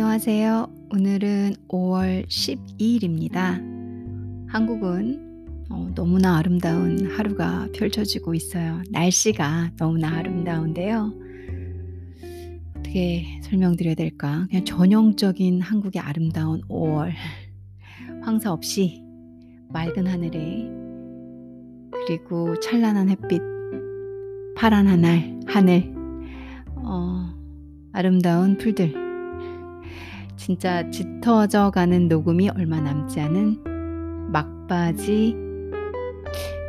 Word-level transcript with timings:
안녕하세요. 0.00 0.70
오늘은 0.92 1.54
5월 1.66 2.24
12일입니다. 2.28 3.60
한국은 4.48 5.66
어, 5.70 5.90
너무나 5.92 6.38
아름다운 6.38 7.04
하루가 7.10 7.66
펼쳐지고 7.74 8.36
있어요. 8.36 8.80
날씨가 8.92 9.72
너무나 9.76 10.16
아름다운데요. 10.16 11.12
어떻게 12.76 13.40
설명드려야 13.42 13.96
될까? 13.96 14.46
그냥 14.48 14.64
전형적인 14.64 15.62
한국의 15.62 16.00
아름다운 16.00 16.60
5월. 16.68 17.10
황사 18.22 18.52
없이 18.52 19.02
맑은 19.70 20.06
하늘에 20.06 20.70
그리고 22.06 22.54
찬란한 22.60 23.08
햇빛, 23.08 23.42
파란 24.56 24.86
하늘, 24.86 25.40
하늘, 25.48 25.92
어, 26.76 27.34
아름다운 27.92 28.56
풀들. 28.58 29.07
진짜 30.38 30.88
짙어져 30.90 31.70
가는 31.70 32.06
녹음이 32.08 32.48
얼마 32.50 32.80
남지 32.80 33.20
않은 33.20 34.30
막바지 34.30 35.34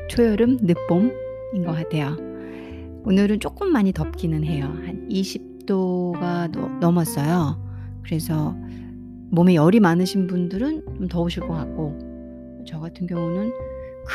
초여름 0.10 0.58
늦봄인 0.62 1.64
것 1.66 1.74
같아요. 1.74 2.18
오늘은 3.06 3.40
조금 3.40 3.72
많이 3.72 3.94
덥기는 3.94 4.44
해요. 4.44 4.66
한 4.66 5.08
20도가 5.08 6.80
넘었어요. 6.80 7.64
그래서 8.04 8.56
몸에 9.30 9.54
열이 9.54 9.80
많으신 9.80 10.26
분들은 10.26 10.84
좀 10.98 11.08
더우실 11.08 11.48
것 11.48 11.54
같고, 11.54 11.98
저 12.66 12.80
같은 12.80 13.06
경우는 13.06 13.52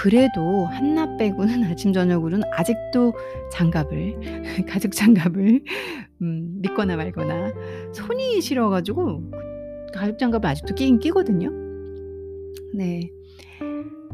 그래도 0.02 0.66
한낮 0.66 1.16
빼고는 1.18 1.64
아침 1.70 1.92
저녁으로는 1.92 2.42
아직도 2.52 3.14
장갑을 3.52 4.16
가죽 4.68 4.92
장갑을 4.92 5.62
음, 6.22 6.58
믿거나 6.60 6.96
말거나 6.96 7.52
손이 7.92 8.40
시려가지고 8.40 9.30
가죽 9.92 10.18
장갑을 10.18 10.46
아직도 10.46 10.74
끼긴 10.74 10.98
끼거든요. 10.98 11.50
네, 12.74 13.10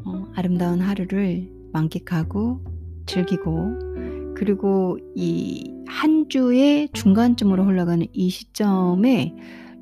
어, 0.05 0.27
아름다운 0.35 0.81
하루를 0.81 1.49
만끽하고 1.73 2.61
즐기고 3.07 4.35
그리고 4.37 4.99
이 5.17 5.81
한 5.91 6.29
주의 6.29 6.89
중간쯤으로 6.93 7.65
흘러가는 7.65 8.07
이 8.13 8.31
시점에 8.31 9.35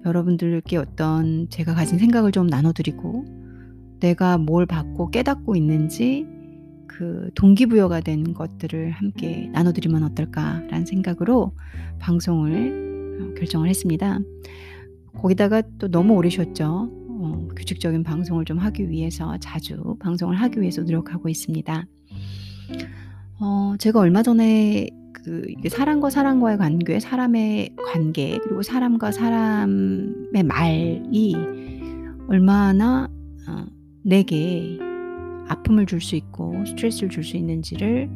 여러분들께 0.07 0.79
어떤 0.79 1.49
제가 1.51 1.75
가진 1.75 1.99
생각을 1.99 2.33
좀 2.33 2.47
나눠드리고 2.47 3.25
내가 4.01 4.39
뭘 4.39 4.67
받고 4.67 5.11
깨닫고 5.11 5.57
있는지 5.57 6.27
그 6.87 7.31
동기부여가 7.35 8.01
된 8.01 8.35
것들을 8.35 8.91
함께 8.91 9.49
나눠드리면 9.53 10.03
어떨까라는 10.03 10.87
생각으로 10.87 11.53
방송을 11.99 13.21
어, 13.21 13.35
결정을 13.35 13.69
했습니다. 13.69 14.19
거기다가 15.15 15.63
또 15.79 15.89
너무 15.89 16.15
오래 16.15 16.29
쉬었죠. 16.29 16.91
어, 17.21 17.49
규칙적인 17.57 18.03
방송을 18.03 18.45
좀 18.45 18.59
하기 18.59 18.89
위해서 18.91 19.37
자주 19.39 19.97
방송을 20.01 20.37
하기 20.37 20.61
위해서 20.61 20.83
노력하고 20.83 21.29
있습니다. 21.29 21.87
어, 23.41 23.75
제가 23.79 24.01
얼마 24.01 24.23
전에 24.23 24.89
그 25.13 25.43
사람과 25.69 26.11
사람과의 26.11 26.59
관계, 26.59 27.01
사람의 27.01 27.77
관계, 27.93 28.39
그리고 28.39 28.63
사람과 28.63 29.13
사람의 29.13 30.43
말이 30.45 31.35
얼마나 32.29 33.09
어, 33.49 33.67
내게 34.03 34.79
아픔을 35.49 35.87
줄 35.87 36.01
수 36.01 36.17
있고 36.17 36.65
스트레스를 36.67 37.09
줄 37.09 37.25
수 37.25 37.37
있는지를 37.37 38.11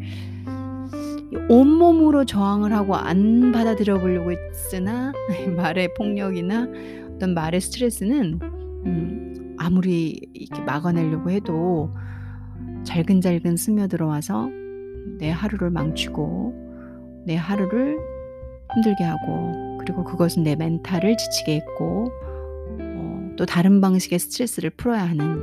온몸으로 1.49 2.25
저항을 2.25 2.73
하고 2.73 2.95
안 2.95 3.53
받아들여 3.53 3.99
보려고 3.99 4.33
했으나 4.33 5.13
말의 5.57 5.95
폭력이나 5.95 6.69
어떤 7.15 7.35
말의 7.35 7.61
스트레스는 7.61 8.39
음, 8.87 9.57
아무리 9.59 10.21
이렇게 10.35 10.63
막아내려고 10.63 11.31
해도 11.31 11.95
잘근잘근 12.85 13.57
스며들어와서 13.57 14.51
내 15.19 15.31
하루를 15.31 15.71
망치고 15.71 17.23
내 17.27 17.37
하루를 17.37 17.99
힘들게 18.75 19.05
하고 19.05 19.79
그리고 19.79 20.05
그것은 20.05 20.43
내 20.43 20.57
멘탈을 20.57 21.17
지치게 21.17 21.57
했고 21.57 22.09
어, 22.09 22.32
또 23.37 23.47
다른 23.47 23.81
방식의 23.81 24.19
스트레스를 24.19 24.71
풀어야 24.71 25.03
하는 25.03 25.39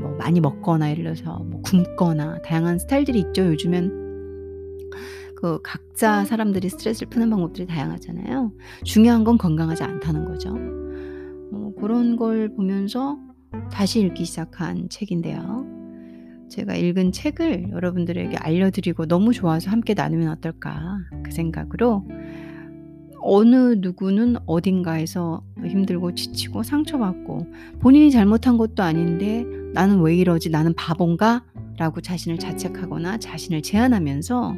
뭐 0.00 0.16
많이 0.16 0.40
먹거나 0.40 0.90
예를 0.90 1.04
들어서 1.04 1.38
뭐 1.38 1.60
굶거나 1.62 2.42
다양한 2.42 2.78
스타일들이 2.78 3.20
있죠. 3.20 3.46
요즘엔 3.46 4.04
그 5.36 5.60
각자 5.62 6.24
사람들이 6.24 6.68
스트레스를 6.70 7.10
푸는 7.10 7.30
방법들이 7.30 7.66
다양하잖아요. 7.66 8.52
중요한 8.84 9.24
건 9.24 9.36
건강하지 9.36 9.82
않다는 9.82 10.24
거죠. 10.24 10.54
어, 11.52 11.72
그런 11.78 12.16
걸 12.16 12.54
보면서 12.54 13.18
다시 13.70 14.00
읽기 14.00 14.24
시작한 14.24 14.88
책인데요. 14.88 15.66
제가 16.48 16.76
읽은 16.76 17.12
책을 17.12 17.70
여러분들에게 17.72 18.36
알려드리고 18.36 19.06
너무 19.06 19.32
좋아서 19.32 19.70
함께 19.70 19.94
나누면 19.94 20.28
어떨까 20.28 20.98
그 21.24 21.30
생각으로 21.30 22.06
어느 23.26 23.76
누구는 23.78 24.36
어딘가에서 24.44 25.42
힘들고 25.64 26.14
지치고 26.14 26.62
상처받고 26.62 27.46
본인이 27.80 28.10
잘못한 28.10 28.58
것도 28.58 28.82
아닌데 28.82 29.46
나는 29.72 30.00
왜 30.02 30.14
이러지 30.14 30.50
나는 30.50 30.74
바본가 30.74 31.42
라고 31.78 32.02
자신을 32.02 32.38
자책하거나 32.38 33.18
자신을 33.18 33.62
제한하면서 33.62 34.56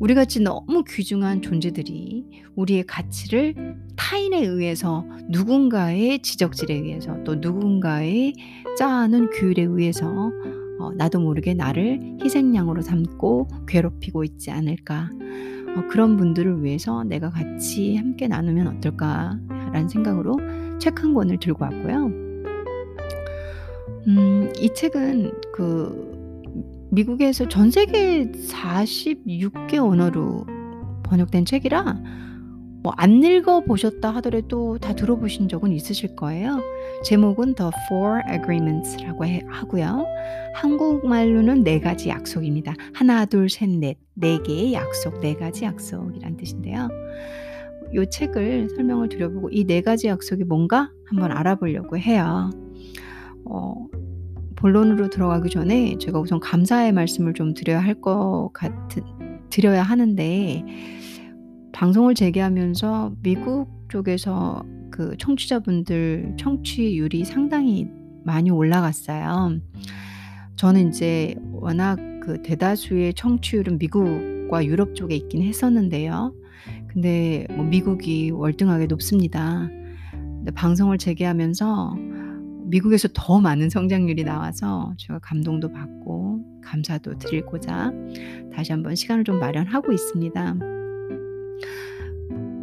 우리 0.00 0.14
같이 0.14 0.40
너무 0.40 0.82
귀중한 0.82 1.42
존재들이 1.42 2.26
우리의 2.56 2.84
가치를 2.86 3.54
타인에 3.96 4.44
의해서 4.44 5.06
누군가의 5.28 6.22
지적질에 6.22 6.74
의해서 6.74 7.22
또 7.22 7.36
누군가의 7.36 8.34
짜는 8.78 9.30
규율에 9.30 9.62
의해서 9.62 10.32
어, 10.80 10.90
나도 10.94 11.20
모르게 11.20 11.54
나를 11.54 12.16
희생양으로 12.22 12.82
삼고 12.82 13.48
괴롭히고 13.68 14.24
있지 14.24 14.50
않을까. 14.50 15.10
어, 15.76 15.86
그런 15.88 16.16
분들을 16.16 16.62
위해서 16.64 17.04
내가 17.04 17.30
같이 17.30 17.96
함께 17.96 18.28
나누면 18.28 18.66
어떨까라는 18.78 19.88
생각으로 19.88 20.38
책 20.78 21.02
한 21.02 21.14
권을 21.14 21.38
들고 21.38 21.64
왔고요. 21.64 22.06
음, 24.08 24.52
이 24.58 24.72
책은 24.74 25.32
그 25.52 26.10
미국에서 26.90 27.48
전 27.48 27.70
세계 27.70 28.30
46개 28.32 29.76
언어로 29.76 30.46
번역된 31.04 31.44
책이라 31.44 31.96
뭐 32.82 32.92
안 32.96 33.22
읽어 33.22 33.60
보셨다 33.60 34.10
하더라도 34.16 34.78
다 34.78 34.94
들어보신 34.94 35.48
적은 35.48 35.72
있으실 35.72 36.16
거예요. 36.16 36.60
제목은 37.04 37.54
The 37.54 37.70
Four 37.88 38.22
Agreements라고 38.30 39.24
해, 39.26 39.42
하고요. 39.48 40.06
한국말로는 40.54 41.62
네 41.64 41.80
가지 41.80 42.08
약속입니다. 42.08 42.74
하나, 42.94 43.24
둘, 43.26 43.48
셋, 43.50 43.68
넷. 43.68 43.96
네 44.14 44.38
개의 44.42 44.72
약속, 44.74 45.20
네 45.20 45.34
가지 45.34 45.64
약속이란 45.64 46.36
뜻인데요. 46.36 46.88
이 47.92 48.06
책을 48.10 48.68
설명을 48.76 49.08
드려보고 49.08 49.50
이 49.50 49.64
네 49.66 49.80
가지 49.82 50.06
약속이 50.08 50.44
뭔가 50.44 50.90
한번 51.06 51.32
알아보려고 51.32 51.98
해요. 51.98 52.50
어, 53.44 53.74
본론으로 54.56 55.08
들어가기 55.10 55.50
전에 55.50 55.96
제가 55.98 56.20
우선 56.20 56.38
감사의 56.40 56.92
말씀을 56.92 57.34
좀 57.34 57.54
드려야 57.54 57.80
할 57.80 58.00
것 58.00 58.50
같은 58.52 59.02
드려야 59.50 59.82
하는데 59.82 60.64
방송을 61.80 62.14
재개하면서 62.14 63.14
미국 63.22 63.86
쪽에서 63.88 64.62
그 64.90 65.16
청취자분들 65.16 66.34
청취율이 66.38 67.24
상당히 67.24 67.88
많이 68.22 68.50
올라갔어요. 68.50 69.58
저는 70.56 70.90
이제 70.90 71.34
워낙 71.52 71.96
그 72.22 72.42
대다수의 72.42 73.14
청취율은 73.14 73.78
미국과 73.78 74.66
유럽 74.66 74.94
쪽에 74.94 75.16
있긴 75.16 75.42
했었는데요. 75.42 76.34
근데 76.86 77.46
뭐 77.48 77.64
미국이 77.64 78.30
월등하게 78.30 78.84
높습니다. 78.84 79.66
근데 80.12 80.50
방송을 80.50 80.98
재개하면서 80.98 81.96
미국에서 82.64 83.08
더 83.14 83.40
많은 83.40 83.70
성장률이 83.70 84.24
나와서 84.24 84.92
제가 84.98 85.18
감동도 85.20 85.72
받고 85.72 86.60
감사도 86.62 87.16
드리고자 87.16 87.90
다시 88.54 88.70
한번 88.70 88.94
시간을 88.94 89.24
좀 89.24 89.38
마련하고 89.38 89.92
있습니다. 89.92 90.79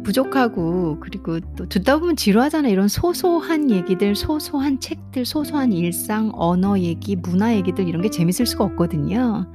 부족하고 0.04 0.98
그리고 1.00 1.38
또 1.56 1.68
듣다 1.68 1.98
보면 1.98 2.16
지루하잖아요. 2.16 2.72
이런 2.72 2.88
소소한 2.88 3.70
얘기들, 3.70 4.14
소소한 4.14 4.80
책들, 4.80 5.26
소소한 5.26 5.72
일상, 5.72 6.30
언어 6.34 6.78
얘기, 6.78 7.14
문화 7.14 7.54
얘기들 7.54 7.86
이런 7.86 8.00
게 8.00 8.08
재밌을 8.08 8.46
수가 8.46 8.64
없거든요. 8.64 9.46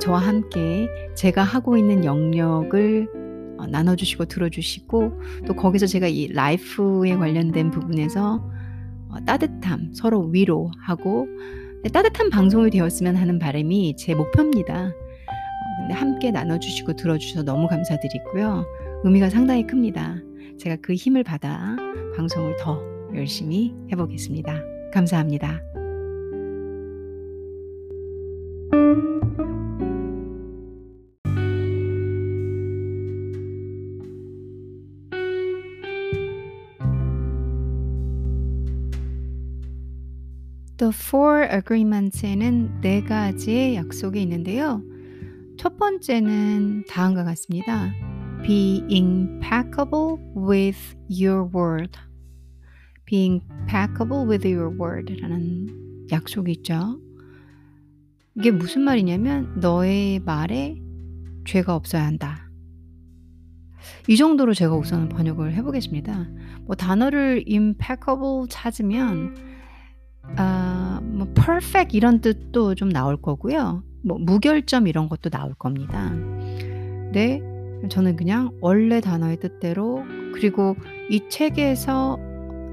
저와 0.00 0.18
함께 0.18 0.88
제가 1.14 1.42
하고 1.42 1.76
있는 1.76 2.06
영역을 2.06 3.08
어, 3.58 3.66
나눠주시고 3.66 4.24
들어주시고 4.24 5.12
또 5.46 5.54
거기서 5.54 5.86
제가 5.86 6.08
이 6.08 6.28
라이프에 6.28 7.16
관련된 7.16 7.70
부분에서 7.70 8.42
어, 9.10 9.24
따뜻함, 9.26 9.92
서로 9.92 10.22
위로하고 10.28 11.28
따뜻한 11.92 12.30
방송이 12.30 12.70
되었으면 12.70 13.16
하는 13.16 13.38
바람이 13.38 13.96
제 13.96 14.14
목표입니다. 14.14 14.92
함께 15.90 16.30
나눠주시고 16.30 16.94
들어주셔서 16.94 17.44
너무 17.44 17.68
감사드리고요. 17.68 18.64
의미가 19.04 19.30
상당히 19.30 19.66
큽니다. 19.66 20.16
제가 20.58 20.76
그 20.82 20.94
힘을 20.94 21.24
받아 21.24 21.76
방송을 22.16 22.56
더 22.58 22.80
열심히 23.14 23.74
해 23.90 23.96
보겠습니다. 23.96 24.62
감사합니다. 24.92 25.60
The 40.76 40.92
Four 40.94 41.46
Agreements에는 41.52 42.80
네 42.80 43.02
가지의 43.02 43.76
약속이 43.76 44.22
있는데요. 44.22 44.82
첫 45.60 45.76
번째는 45.76 46.84
다음과 46.88 47.22
같습니다. 47.22 47.92
Be 48.42 48.82
impeccable 48.90 50.16
with 50.34 50.96
your 51.10 51.50
word. 51.54 51.98
Be 53.04 53.26
impeccable 53.28 54.26
with 54.26 54.48
your 54.48 54.74
word 54.80 55.14
라는 55.20 56.08
약속이 56.10 56.50
있죠. 56.52 56.98
이게 58.36 58.50
무슨 58.50 58.80
말이냐면 58.80 59.60
너의 59.60 60.20
말에 60.20 60.80
죄가 61.44 61.74
없어야 61.74 62.06
한다. 62.06 62.50
이 64.08 64.16
정도로 64.16 64.54
제가 64.54 64.74
우선 64.74 65.10
번역을 65.10 65.52
해 65.52 65.62
보겠습니다. 65.62 66.26
뭐 66.62 66.74
단어를 66.74 67.44
impeccable 67.46 68.46
찾으면 68.48 69.36
아, 70.38 71.02
뭐 71.02 71.30
perfect 71.34 71.94
이런 71.94 72.22
뜻도 72.22 72.76
좀 72.76 72.88
나올 72.88 73.20
거고요. 73.20 73.89
뭐 74.02 74.18
무결점 74.18 74.86
이런 74.86 75.08
것도 75.08 75.30
나올 75.30 75.54
겁니다. 75.54 76.12
네. 77.12 77.42
저는 77.88 78.16
그냥 78.16 78.50
원래 78.60 79.00
단어의 79.00 79.40
뜻대로 79.40 80.04
그리고 80.34 80.76
이 81.08 81.28
책에서 81.30 82.18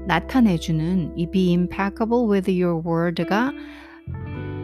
나타내 0.06 0.58
주는 0.58 1.12
이 1.16 1.30
be 1.30 1.54
impeccable 1.54 2.26
with 2.30 2.50
your 2.50 2.82
word가 2.86 3.52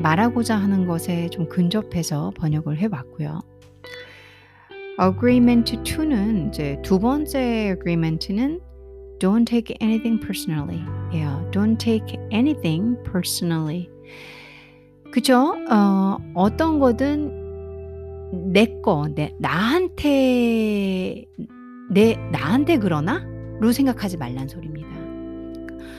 말하고자 0.03 0.57
하는 0.57 0.87
것에 0.87 1.31
좀 1.31 1.49
근접해서 1.49 2.33
번역을 2.37 2.79
해 2.79 2.89
봤고요. 2.89 3.41
agreement 5.01 5.77
2는 5.83 6.49
이제 6.49 6.79
두 6.83 6.99
번째 6.99 7.71
agreement는 7.73 8.61
don't 9.19 9.47
take 9.47 9.75
anything 9.81 10.21
personally. 10.21 10.83
Yeah, 11.13 11.43
don't 11.51 11.79
take 11.79 12.19
anything 12.31 12.97
personally. 13.03 13.89
그죠? 15.15 15.55
어, 15.71 16.19
어떤 16.35 16.81
거든 16.81 17.31
내 18.53 18.67
거, 18.83 19.07
내, 19.15 19.33
나한테, 19.39 21.25
내, 21.89 22.17
나한테 22.33 22.79
그러나? 22.79 23.25
로 23.61 23.71
생각하지 23.71 24.17
말란 24.17 24.49
소리입니다. 24.49 24.89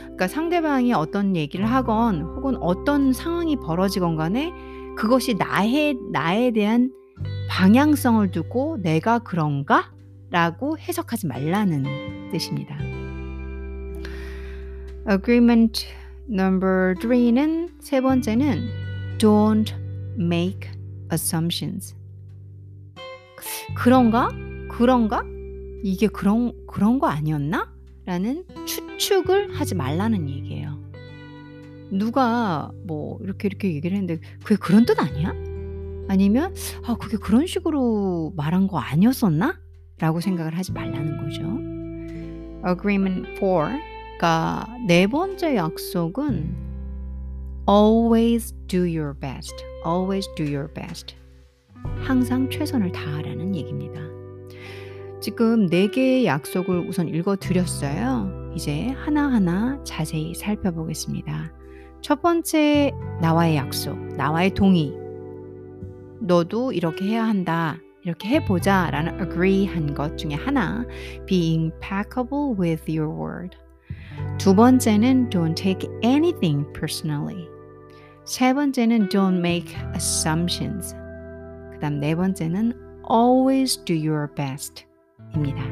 그러니까 0.01 0.27
상대방이 0.27 0.91
어떤 0.91 1.37
얘기를 1.37 1.65
하건 1.65 2.23
혹은 2.23 2.57
어떤 2.57 3.13
상황이 3.13 3.55
벌어지건 3.55 4.17
간에 4.17 4.51
그것이 4.97 5.35
나의, 5.35 5.97
나에 6.11 6.51
대한 6.51 6.91
방향성을 7.49 8.31
두고 8.31 8.79
내가 8.81 9.19
그런가? 9.19 9.93
라고 10.29 10.77
해석하지 10.77 11.27
말라는 11.27 12.31
뜻입니다. 12.33 12.77
Agreement 15.09 15.87
number 16.29 16.95
three는 16.99 17.69
세 17.79 18.01
번째는 18.01 18.84
don't 19.25 19.73
make 20.19 20.69
assumptions. 21.11 21.95
그런가? 23.73 24.29
그런가? 24.69 25.23
이게 25.83 26.07
그런 26.07 26.53
그런 26.67 26.99
거 26.99 27.07
아니었나? 27.07 27.73
라는 28.05 28.45
추측을 28.67 29.55
하지 29.55 29.73
말라는 29.73 30.29
얘기예요. 30.29 30.79
누가 31.91 32.71
뭐 32.85 33.17
이렇게 33.23 33.47
이렇게 33.47 33.73
얘기를 33.73 33.97
했는데 33.97 34.21
그게 34.43 34.57
그런 34.57 34.85
뜻 34.85 34.99
아니야? 34.99 35.33
아니면 36.07 36.53
아 36.85 36.95
그게 36.95 37.17
그런 37.17 37.47
식으로 37.47 38.31
말한 38.35 38.67
거 38.67 38.77
아니었었나? 38.77 39.59
라고 39.97 40.21
생각을 40.21 40.55
하지 40.55 40.71
말라는 40.71 41.17
거죠. 41.17 41.41
Agreement 42.69 43.39
4가 43.41 44.85
네 44.85 45.07
번째 45.07 45.55
약속은 45.55 46.64
always 47.67 48.53
do 48.67 48.83
your 48.85 49.13
best. 49.13 49.53
always 49.85 50.27
do 50.35 50.43
your 50.43 50.67
best. 50.73 51.15
항상 52.03 52.49
최선을 52.49 52.91
다하라는 52.91 53.55
얘기입니다. 53.55 53.99
지금 55.21 55.67
네 55.67 55.87
개의 55.89 56.25
약속을 56.25 56.87
우선 56.87 57.07
읽어 57.07 57.35
드렸어요. 57.35 58.51
이제 58.55 58.89
하나하나 58.89 59.83
자세히 59.83 60.33
살펴보겠습니다. 60.35 61.51
첫 62.01 62.21
번째 62.21 62.93
나와의 63.21 63.55
약속, 63.55 63.97
나와의 64.15 64.51
동의. 64.51 64.93
너도 66.21 66.71
이렇게 66.71 67.05
해야 67.05 67.25
한다. 67.25 67.77
이렇게 68.03 68.29
해보자 68.29 68.89
라는 68.91 69.19
agree 69.19 69.65
한 69.65 69.95
것 69.95 70.15
중에 70.15 70.35
하나 70.35 70.85
be 71.25 71.57
impeccable 71.57 72.53
with 72.55 72.83
your 72.87 73.11
word 73.11 73.57
두 74.37 74.53
번째는 74.53 75.31
don't 75.31 75.55
take 75.55 75.89
anything 76.03 76.71
personally 76.71 77.47
세 78.25 78.53
번째는 78.53 79.09
don't 79.09 79.37
make 79.37 79.75
assumptions 79.95 80.93
그 81.73 81.79
다음 81.79 81.99
네 81.99 82.15
번째는 82.15 82.73
always 83.09 83.83
do 83.85 83.95
your 83.95 84.33
best 84.33 84.85
입니다. 85.35 85.63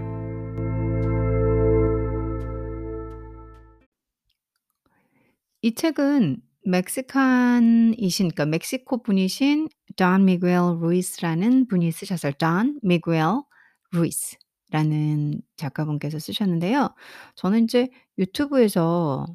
이 5.62 5.74
책은 5.74 6.42
멕시칸이신 6.66 8.30
그러니까 8.30 8.46
멕시코 8.46 9.02
분이신 9.02 9.70
돈 9.96 10.26
미구엘 10.26 10.80
루이스라는 10.82 11.68
분이 11.68 11.92
쓰셨어요. 11.92 12.34
돈 12.34 12.80
미구엘 12.84 13.24
루이스라는 13.94 15.42
작가분께서 15.58 16.20
쓰셨는데요. 16.20 16.94
저는 17.36 17.60
인제 17.62 17.90
유튜브에서 18.18 19.26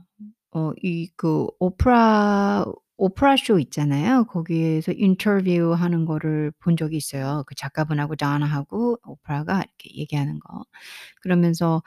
어 0.53 0.73
이 0.83 1.09
그 1.17 1.47
오프라 1.59 2.65
오프라 3.01 3.37
쇼 3.37 3.61
있잖아요. 3.61 4.25
거기에서 4.25 4.91
인터뷰 4.93 5.73
하는 5.73 6.05
거를 6.05 6.51
본 6.59 6.77
적이 6.77 6.97
있어요. 6.97 7.45
그 7.47 7.55
작가분하고 7.55 8.17
돈하고 8.17 8.99
오프라가 9.07 9.59
이렇게 9.59 9.97
얘기하는 10.01 10.41
거. 10.41 10.65
그러면서 11.23 11.83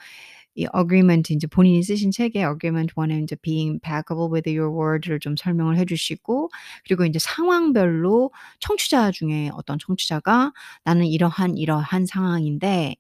이 0.56 0.68
agreement 0.78 1.34
인제 1.34 1.48
본인이 1.48 1.84
쓰신 1.84 2.12
책에 2.12 2.42
agreement 2.46 2.94
1에 2.96 3.18
인제 3.20 3.38
being 3.44 3.72
impeccable 3.72 4.30
with 4.34 4.50
your 4.50 4.72
word를 4.76 5.20
좀 5.20 5.36
설명을 5.38 5.78
해 5.78 5.86
주시고 5.86 6.50
그리고 6.86 7.06
인제 7.06 7.20
상황별로 7.20 8.32
청취자 8.60 9.12
중에 9.12 9.52
어떤 9.54 9.80
청취자가 9.80 10.54
"나는 10.86 11.08
이러한 11.08 11.58
이러한 11.58 12.06
상황인데" 12.08 12.96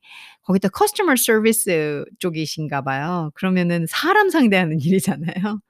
거기다 0.51 0.69
customer 0.77 1.13
service 1.17 2.03
쪽이신가 2.19 2.81
봐요. 2.81 3.31
그러면은 3.35 3.85
사람 3.87 4.29
상대하는 4.29 4.79
일이잖아요. 4.81 5.61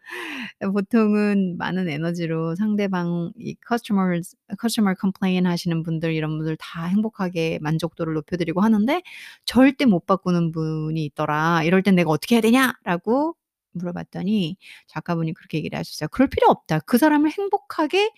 보통은 0.73 1.57
많은 1.57 1.89
에너지로 1.89 2.55
상대방 2.55 3.31
이 3.39 3.55
customers 3.67 4.35
customer 4.61 4.95
complain 4.99 5.45
하시는 5.47 5.83
분들 5.83 6.13
이런 6.13 6.37
분들 6.37 6.57
다 6.59 6.85
행복하게 6.85 7.59
만족도를 7.61 8.13
높여 8.15 8.37
드리고 8.37 8.61
하는데 8.61 9.01
"절대 9.45 9.85
못 9.85 10.05
바꾸는 10.07 10.51
분이 10.51 11.03
있더라. 11.05 11.63
이럴 11.63 11.83
땐 11.83 11.95
내가 11.95 12.09
어떻게 12.11 12.35
해야 12.35 12.41
되냐?"라고 12.41 13.35
물어봤더니 13.73 14.57
작가분이 14.87 15.33
그렇게 15.33 15.57
얘기를 15.59 15.77
하셨어요. 15.79 16.09
"그럴 16.11 16.27
필요 16.29 16.47
없다. 16.49 16.79
그 16.81 16.97
사람을 16.97 17.31
행복하게 17.31 18.11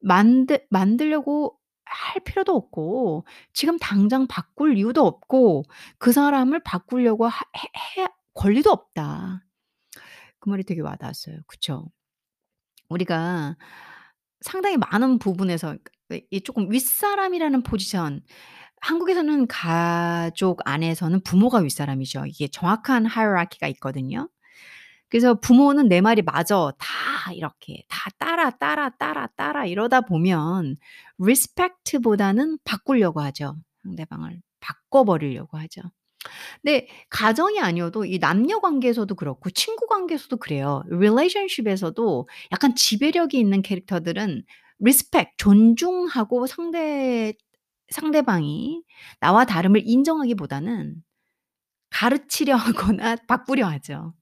만들 0.00 0.60
만들려고 0.70 1.56
할 1.84 2.22
필요도 2.24 2.54
없고 2.54 3.26
지금 3.54 3.78
당장 3.78 4.26
바꿀 4.28 4.78
이유도 4.78 5.06
없고 5.06 5.64
그 5.98 6.12
사람을 6.12 6.60
바꾸려고 6.64 7.26
하 7.28 7.44
해 7.56 8.02
해 8.04 8.08
권리도 8.34 8.70
없다." 8.70 9.44
그 10.40 10.48
말이 10.50 10.64
되게 10.64 10.80
와 10.82 10.96
닿았어요. 10.96 11.38
그쵸? 11.46 11.86
우리가 12.88 13.56
상당히 14.40 14.76
많은 14.76 15.18
부분에서 15.18 15.76
그러니까 16.08 16.26
이 16.30 16.40
쪼끔 16.42 16.70
윗사람이라는 16.70 17.62
포지션 17.62 18.22
한국에서는 18.82 19.46
가족 19.48 20.60
안에서는 20.66 21.22
부모가 21.24 21.58
윗사람이죠. 21.60 22.26
이게 22.26 22.48
정확한 22.48 23.06
하이라키가 23.06 23.68
있거든요. 23.68 24.28
그래서 25.12 25.34
부모는 25.34 25.88
내 25.88 26.00
말이 26.00 26.22
맞아. 26.22 26.72
다 26.78 27.32
이렇게 27.34 27.82
다 27.86 28.08
따라, 28.18 28.48
따라, 28.48 28.88
따라, 28.88 29.26
따라 29.36 29.66
이러다 29.66 30.00
보면 30.00 30.76
리스펙트보다는 31.18 32.56
바꾸려고 32.64 33.20
하죠. 33.20 33.56
상대방을 33.82 34.40
바꿔 34.60 35.04
버리려고 35.04 35.58
하죠. 35.58 35.82
근데 36.62 36.88
가정이 37.10 37.60
아니어도 37.60 38.06
이 38.06 38.18
남녀 38.18 38.60
관계에서도 38.60 39.14
그렇고 39.14 39.50
친구 39.50 39.86
관계에서도 39.86 40.34
그래요. 40.38 40.82
relationship에서도 40.90 42.26
약간 42.52 42.74
지배력이 42.74 43.38
있는 43.38 43.60
캐릭터들은 43.60 44.44
respect 44.80 45.32
존중하고 45.36 46.46
상대 46.46 47.34
상대방이 47.90 48.82
나와 49.20 49.44
다름을 49.44 49.82
인정하기보다는 49.84 50.94
가르치려 51.90 52.56
하거나 52.96 53.16
바꾸려 53.28 53.66
하죠. 53.66 54.14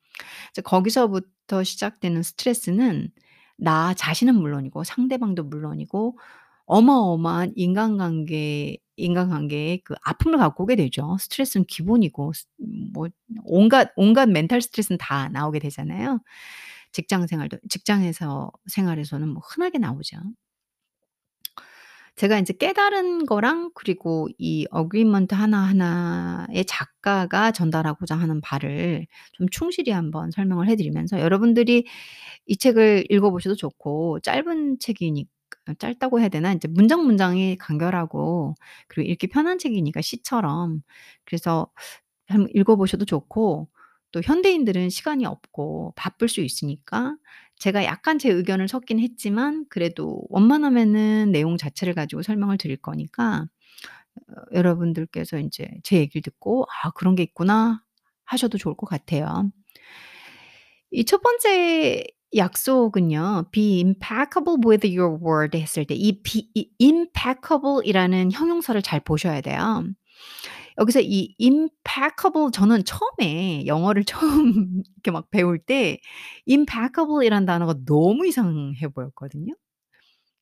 이제 0.53 0.63
거기서부터 0.63 1.63
시작되는 1.65 2.23
스트레스는 2.23 3.11
나 3.59 3.95
자신은 3.95 4.35
물론이고 4.37 4.85
상대방도 4.85 5.45
물론이고 5.45 6.19
어마어마한 6.67 7.53
인간관계 7.57 8.79
인간관계에 8.97 9.79
그 9.85 9.95
아픔을 10.05 10.39
갖고 10.39 10.65
오게 10.65 10.77
되죠. 10.77 11.17
스트레스는 11.21 11.67
기본이고 11.67 12.33
스 12.35 12.47
뭐 12.93 13.09
온갖 13.45 13.91
온갖 13.97 14.29
멘탈 14.29 14.61
스트레스는 14.63 14.99
다 14.99 15.29
나오게 15.31 15.59
되잖아요. 15.61 16.21
직장 16.93 17.27
생활도 17.27 17.59
직장에서 17.69 18.51
생활에서는 18.69 19.29
뭐 19.29 19.43
흔하게 19.45 19.79
나오죠. 19.79 20.19
제가 22.21 22.37
인제 22.39 22.53
깨달은 22.55 23.25
거랑 23.25 23.71
그리고 23.75 24.29
이 24.37 24.67
agreement 24.71 25.35
하나하나의 25.35 26.67
작가가 26.67 27.51
전달하고자 27.51 28.15
하는 28.15 28.43
바를 28.43 29.07
좀 29.33 29.49
충실히 29.49 29.91
한번 29.93 30.31
설명을 30.31 30.69
해 30.69 30.77
드리면서 30.77 31.19
여러분들이 31.19 31.87
이 32.47 32.57
책을 32.59 33.07
읽어 33.11 33.31
보셔도 33.31 33.57
좋고 33.57 34.21
짧은 34.21 34.81
책이니 34.81 35.27
아 35.67 35.75
짧다고 35.79 36.21
해야 36.21 36.29
되나? 36.29 36.53
인제 36.53 36.69
문장 36.69 37.05
문장이 37.07 37.57
간결하고 37.59 38.55
그리고 38.89 39.11
읽기 39.13 39.29
편한 39.29 39.59
책이니까 39.59 40.03
시처럼. 40.03 40.83
그래서 41.25 41.69
한번 42.29 42.49
읽어 42.55 42.77
보셔도 42.77 43.05
좋고 43.07 43.69
또 44.13 44.21
현대인들은 44.25 44.91
시간이 44.91 45.27
없고 45.27 45.95
바쁠 45.97 46.29
수 46.29 46.41
있으니까 46.43 47.17
제가 47.61 47.85
약간 47.87 48.19
제 48.21 48.31
의견을 48.31 48.69
섞긴 48.69 49.01
했지만 49.01 49.67
그래도 49.71 50.23
원만하면은 50.31 51.33
내용 51.33 51.59
자체를 51.59 51.95
가지고 51.95 52.23
설명을 52.23 52.59
드릴 52.59 52.79
거니까 52.79 53.47
어 54.29 54.35
여러분들께서 54.55 55.39
인제 55.39 55.69
제 55.85 55.99
얘기를 55.99 56.23
듣고 56.23 56.67
'아 56.85 56.91
그런 56.93 57.17
게 57.17 57.23
있구나.' 57.25 57.83
하셔도 58.25 58.59
좋을 58.59 58.77
것 58.77 58.87
같아요. 58.89 59.51
이첫 60.91 61.23
번째 61.23 62.05
약속은요. 62.37 63.47
"Be 63.53 63.83
impeccable 63.83 64.59
with 64.65 64.87
your 64.87 65.19
word." 65.23 65.57
했을 65.59 65.85
때 65.85 65.95
이 65.95 66.23
be 66.23 66.49
이 66.55 66.71
impeccable 66.81 67.81
이라는 67.85 68.33
형용사를 68.33 68.81
잘 68.83 69.01
보셔야 69.01 69.41
돼요. 69.41 69.85
여기서 70.79 71.01
이 71.03 71.35
impeccable 71.41 72.51
저는 72.53 72.85
처음에 72.85 73.67
영어를 73.67 74.05
처음 74.45 74.83
이렇게 74.97 75.11
막 75.11 75.31
배울 75.31 75.59
때 75.59 75.99
impeccable 76.49 77.27
이라는 77.27 77.47
단어가 77.47 77.75
너무 77.87 78.27
이상해 78.27 78.89
보였거든요. 78.89 79.55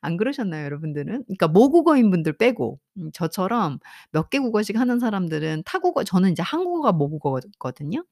안 0.00 0.16
그러셨나요 0.16 0.64
여러분들은? 0.64 1.24
그러니까 1.24 1.48
모국어인 1.48 2.10
분들 2.10 2.36
빼고. 2.38 2.78
음 2.98 3.10
저처럼 3.12 3.78
몇 4.12 4.30
개 4.30 4.38
국어씩 4.38 4.76
하는 4.78 4.98
사람들은 5.00 5.62
타국어 5.66 6.04
저는 6.04 6.30
인제 6.30 6.42
한국어가 6.42 6.92
모국어거든요. 6.92 8.04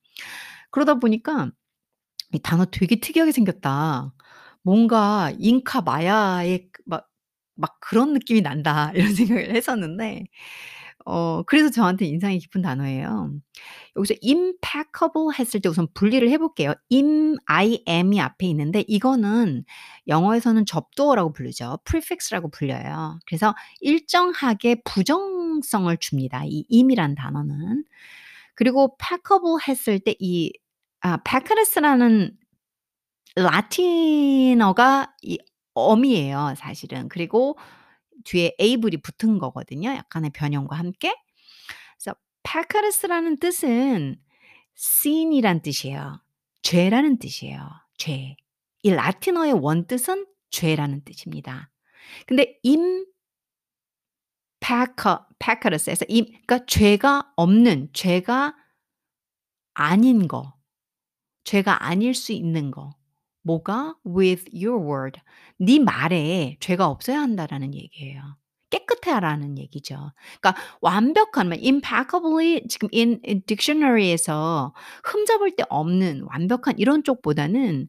그러다 0.70 0.96
보니까 0.96 1.50
'이 2.34 2.38
단어 2.40 2.66
되게 2.66 3.00
특이하게 3.00 3.32
생겼다. 3.32 4.14
뭔가 4.62 5.32
잉카 5.38 5.82
마야의 5.82 6.68
그막 6.72 7.08
막 7.56 7.78
그런 7.80 8.12
느낌이 8.14 8.42
난다.' 8.42 8.92
이런 8.96 9.14
생각을 9.14 9.54
했었는데 9.54 10.24
어 11.06 11.42
그래서 11.44 11.70
저한테 11.70 12.06
인상이 12.06 12.38
깊은 12.40 12.62
단어예요. 12.62 13.30
여기서 13.96 14.14
impeccable 14.24 15.28
했을 15.38 15.60
때 15.60 15.68
우선 15.68 15.86
분리를 15.94 16.28
해 16.30 16.38
볼게요. 16.38 16.74
im, 16.90 17.36
im이 17.48 18.20
앞에 18.20 18.46
있는데 18.48 18.84
이거는 18.88 19.64
영어에서는 20.08 20.66
접두어라고 20.66 21.32
부르죠. 21.32 21.78
prefix라고 21.84 22.50
불려요. 22.50 23.18
그래서 23.26 23.54
일정하게 23.80 24.82
부정성을 24.84 25.96
줍니다 25.98 26.42
이 26.46 26.64
im이란 26.70 27.14
단어는. 27.14 27.84
그리고 28.54 28.96
peccable 28.98 29.58
했을 29.68 30.00
때 30.00 30.14
이 30.20 30.52
아 31.02 31.18
peccalus라는 31.18 32.36
라틴어가 33.36 35.14
이 35.22 35.38
어미예요 35.76 36.54
사실은. 36.56 37.08
그리고 37.08 37.58
뒤에 38.24 38.56
able이 38.60 38.96
붙은 39.02 39.38
거거든요 39.38 39.90
약간의 39.90 40.30
변형과 40.30 40.76
함께. 40.76 41.14
그래서 41.98 42.16
peccalus라는 42.42 43.38
뜻은 43.38 44.20
sin이란 44.76 45.62
뜻이에요. 45.62 46.22
죄라는 46.62 47.18
뜻이에요 47.18 47.68
죄. 47.98 48.36
이 48.82 48.90
라틴어의 48.90 49.52
원뜻은 49.54 50.26
죄라는 50.50 51.04
뜻입니다. 51.04 51.70
근데 52.26 52.58
im 52.64 53.06
pecca 54.60 55.18
peccalus에서 55.38 56.04
임 56.08 56.24
그러니까 56.26 56.64
죄가 56.66 57.32
없는 57.36 57.90
죄가 57.92 58.54
아닌 59.74 60.26
거. 60.28 60.54
죄가 61.44 61.84
아닐 61.84 62.14
수 62.14 62.32
있는 62.32 62.70
거. 62.70 62.94
뭐가? 63.46 63.96
with 64.06 64.44
your 64.54 64.80
word. 64.84 65.20
네 65.58 65.78
말에 65.78 66.56
죄가 66.60 66.86
없어야 66.88 67.20
한다라는 67.20 67.74
얘기예요. 67.74 68.36
깨끗해야라는 68.70 69.58
얘기죠. 69.58 70.12
그러니까 70.40 70.56
완벽한 70.82 71.48
말 71.48 71.58
impeccably 71.62 72.66
지금 72.68 72.88
in 72.94 73.20
in 73.26 73.42
딕셔너리에서 73.42 74.72
흠잡을 75.04 75.56
데 75.56 75.64
없는 75.68 76.22
완벽한 76.24 76.74
이런 76.78 77.04
쪽보다는 77.04 77.88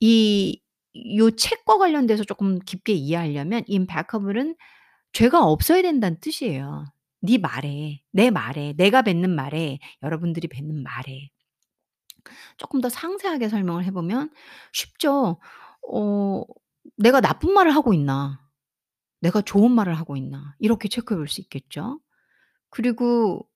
이 0.00 0.60
요 1.16 1.30
책과 1.30 1.78
관련돼서 1.78 2.24
쪼끔 2.24 2.58
깊게 2.60 2.92
이해하려면 2.94 3.62
impeccable은 3.70 4.56
죄가 5.12 5.44
없어야 5.46 5.82
된다는 5.82 6.18
뜻이에요. 6.20 6.86
네 7.22 7.38
말에, 7.38 8.02
내 8.12 8.30
말에, 8.30 8.74
내가 8.76 9.02
뱉는 9.02 9.30
말에, 9.34 9.78
여러분들이 10.02 10.48
뱉는 10.48 10.82
말에. 10.82 11.30
쪼끔 12.58 12.80
더 12.80 12.88
상세하게 12.88 13.48
설명을 13.48 13.84
해 13.84 13.90
보면 13.92 14.30
쉽죠. 14.72 15.38
어 15.92 16.42
'내가 16.96 17.20
나쁜 17.20 17.52
말을 17.54 17.74
하고 17.74 17.94
있나? 17.94 18.40
내가 19.20 19.42
좋은 19.42 19.70
말을 19.72 19.94
하고 19.94 20.16
있나?' 20.16 20.54
이렇게 20.60 20.88
체크해 20.88 21.18
볼 21.18 21.28
수 21.28 21.40
있겠죠. 21.42 22.00
그리고 22.70 23.48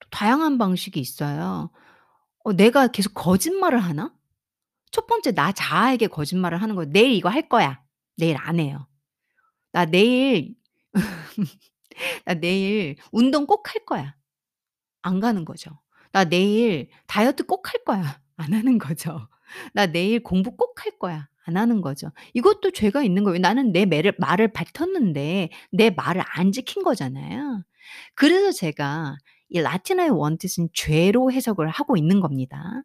또 0.00 0.08
다양한 0.10 0.58
방식이 0.58 1.00
있어요. 1.00 1.70
어 2.44 2.52
'내가 2.54 2.88
계속 2.88 3.14
거짓말을 3.14 3.80
하나?' 3.80 4.14
첫 4.92 5.06
번째 5.06 5.32
나 5.32 5.52
자아에게 5.52 6.08
거짓말을 6.08 6.62
하는 6.62 6.74
거예요. 6.76 6.90
'내일 6.92 7.12
이거 7.12 7.28
할 7.30 7.48
거야. 7.48 7.82
내일 8.18 8.36
안 8.38 8.60
해요. 8.60 8.86
나 9.72 9.86
내일 9.86 10.54
나 12.24 12.34
내일 12.34 12.96
운동 13.12 13.46
꼭 13.46 13.68
할 13.74 13.84
거야.' 13.84 14.14
안 15.02 15.20
가는 15.20 15.44
거죠.' 15.46 15.80
나 16.16 16.24
내일 16.24 16.88
다이어트 17.06 17.44
꼭 17.46 17.68
할 17.68 17.84
거야.' 17.84 18.20
안 18.38 18.52
하는 18.54 18.78
거죠. 18.78 19.28
'나 19.74 19.86
내일 19.86 20.22
공부 20.22 20.56
꼭 20.56 20.74
할 20.84 20.98
거야.' 20.98 21.28
안 21.46 21.56
하는 21.58 21.80
거죠. 21.82 22.10
이것도 22.34 22.72
죄가 22.72 23.02
있는 23.04 23.22
거예요. 23.24 23.38
나는 23.40 23.72
내 23.72 23.86
매를 23.86 24.14
말을 24.18 24.52
뱉었는데 24.52 25.50
내 25.72 25.90
말을 25.90 26.22
안 26.26 26.52
지킨 26.52 26.82
거잖아요. 26.84 27.62
그래서 28.16 28.50
제가 28.52 29.16
이 29.50 29.60
라틴어의 29.60 30.10
원뜻은 30.10 30.70
죄로 30.74 31.30
해석을 31.32 31.68
하고 31.68 31.96
있는 31.96 32.20
겁니다. 32.20 32.82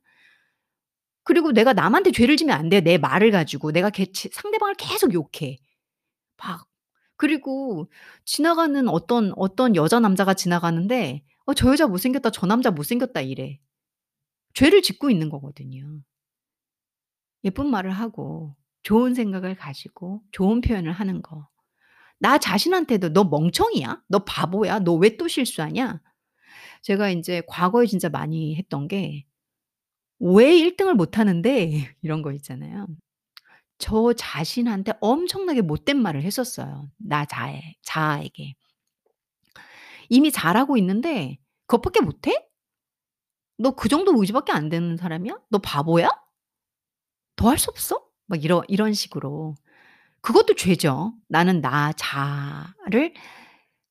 그리고 1.25 1.51
내가 1.51 1.73
남한테 1.73 2.11
죄를 2.11 2.38
지면 2.38 2.57
안 2.57 2.69
돼요 2.69 2.81
내 2.81 2.97
말을 2.97 3.31
가지고. 3.31 3.71
내가 3.71 3.89
걔치 3.89 4.29
상대방을 4.31 4.75
계속 4.75 5.13
욕해. 5.13 5.57
막 6.43 6.65
그리고 7.17 7.89
지나가는 8.25 8.88
어떤, 8.89 9.33
어떤 9.38 9.75
여자 9.75 10.00
남자가 10.01 10.33
지나가는데" 10.35 11.23
어 11.51 11.53
저 11.55 11.72
여자 11.72 11.88
못생겼다. 11.88 12.31
저 12.31 12.48
남자 12.48 12.72
못생겼다." 12.72 13.22
이래. 13.22 13.60
죄를 14.55 14.81
짓고 14.84 15.10
있는 15.12 15.29
거거든요. 15.29 16.01
예쁜 17.43 17.70
말을 17.70 17.91
하고 17.91 18.55
좋은 18.84 19.13
생각을 19.13 19.55
가지고 19.55 20.22
좋은 20.31 20.62
표현을 20.62 20.91
하는 20.91 21.22
거. 21.22 21.48
나 22.20 22.38
자신한테도 22.39 23.13
"너 23.13 23.24
멍청이야? 23.25 24.03
너 24.10 24.20
바보야? 24.25 24.79
너 24.79 24.96
왜 25.00 25.17
또 25.17 25.27
실수하냐?" 25.27 26.01
제가 26.84 27.10
인제 27.12 27.43
과거에 27.48 27.88
진짜 27.88 28.10
많이 28.10 28.55
했던 28.58 28.88
게 28.88 29.25
"왜 30.20 30.58
1 30.60 30.77
등을 30.77 30.96
못 30.96 31.20
하는데?" 31.20 31.72
이런 32.03 32.22
거 32.24 32.31
있잖아요. 32.34 32.88
저 33.79 34.13
자신한테 34.13 34.93
엄청나게 35.01 35.62
못된 35.63 35.98
말을 36.01 36.24
했었어요 36.24 36.89
나 37.00 37.25
자에 37.25 37.62
자아에게. 37.84 38.55
이미 40.10 40.31
잘하고 40.31 40.77
있는데" 40.77 41.38
그것밖에 41.72 42.01
못 42.01 42.28
해? 42.28 42.34
너 43.58 43.72
그 43.75 43.88
정도 43.90 44.13
의지밖에 44.20 44.51
안 44.51 44.70
되는 44.70 44.98
사람이야? 44.98 45.38
너 45.50 45.60
바보야? 45.60 46.10
더 47.36 47.50
할 47.50 47.58
수 47.58 47.70
없어?" 47.70 48.01
막 48.28 48.44
이런 48.44 48.63
이런 48.68 48.94
식으로. 48.94 49.56
그것도 50.22 50.56
죄죠. 50.56 51.13
나는 51.30 51.62
나 51.62 51.94
자아를 51.94 53.13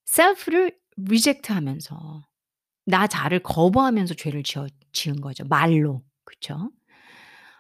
self를 0.08 0.76
reject 1.06 1.52
하면서 1.52 2.22
나 2.86 3.06
자아를 3.06 3.42
거부하면서 3.42 4.14
죄를 4.14 4.42
지어 4.44 4.66
지은 4.92 5.20
거죠 5.20 5.44
말로. 5.46 6.02
그쵸? 6.24 6.70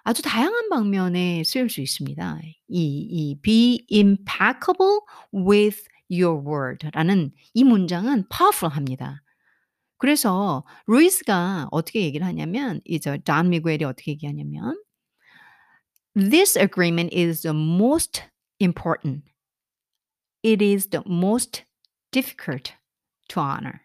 아주 0.04 0.22
다양한 0.22 0.68
방면에 0.70 1.42
쓰일 1.44 1.70
수 1.70 1.80
있습니다. 1.80 2.40
이 2.68 3.08
이 3.10 3.40
be 3.42 3.86
impeccable 3.92 5.00
with 5.34 5.84
your 6.10 6.42
word라는 6.46 7.32
이 7.54 7.64
문장은 7.64 8.28
powerful합니다. 8.30 9.22
그래서 10.00 10.64
루이스가 10.86 11.68
어떻게 11.70 12.00
얘기를 12.02 12.26
하냐면 12.26 12.80
이제 12.86 13.18
돈 13.18 13.50
미구엘이 13.50 13.84
어떻게 13.84 14.12
얘기하냐면 14.12 14.82
"This 16.14 16.58
agreement 16.58 17.14
is 17.14 17.42
the 17.42 17.54
most 17.54 18.22
important. 18.60 19.24
It 20.42 20.64
is 20.64 20.88
the 20.88 21.04
most 21.06 21.64
difficult 22.12 22.72
to 23.28 23.42
honor." 23.42 23.80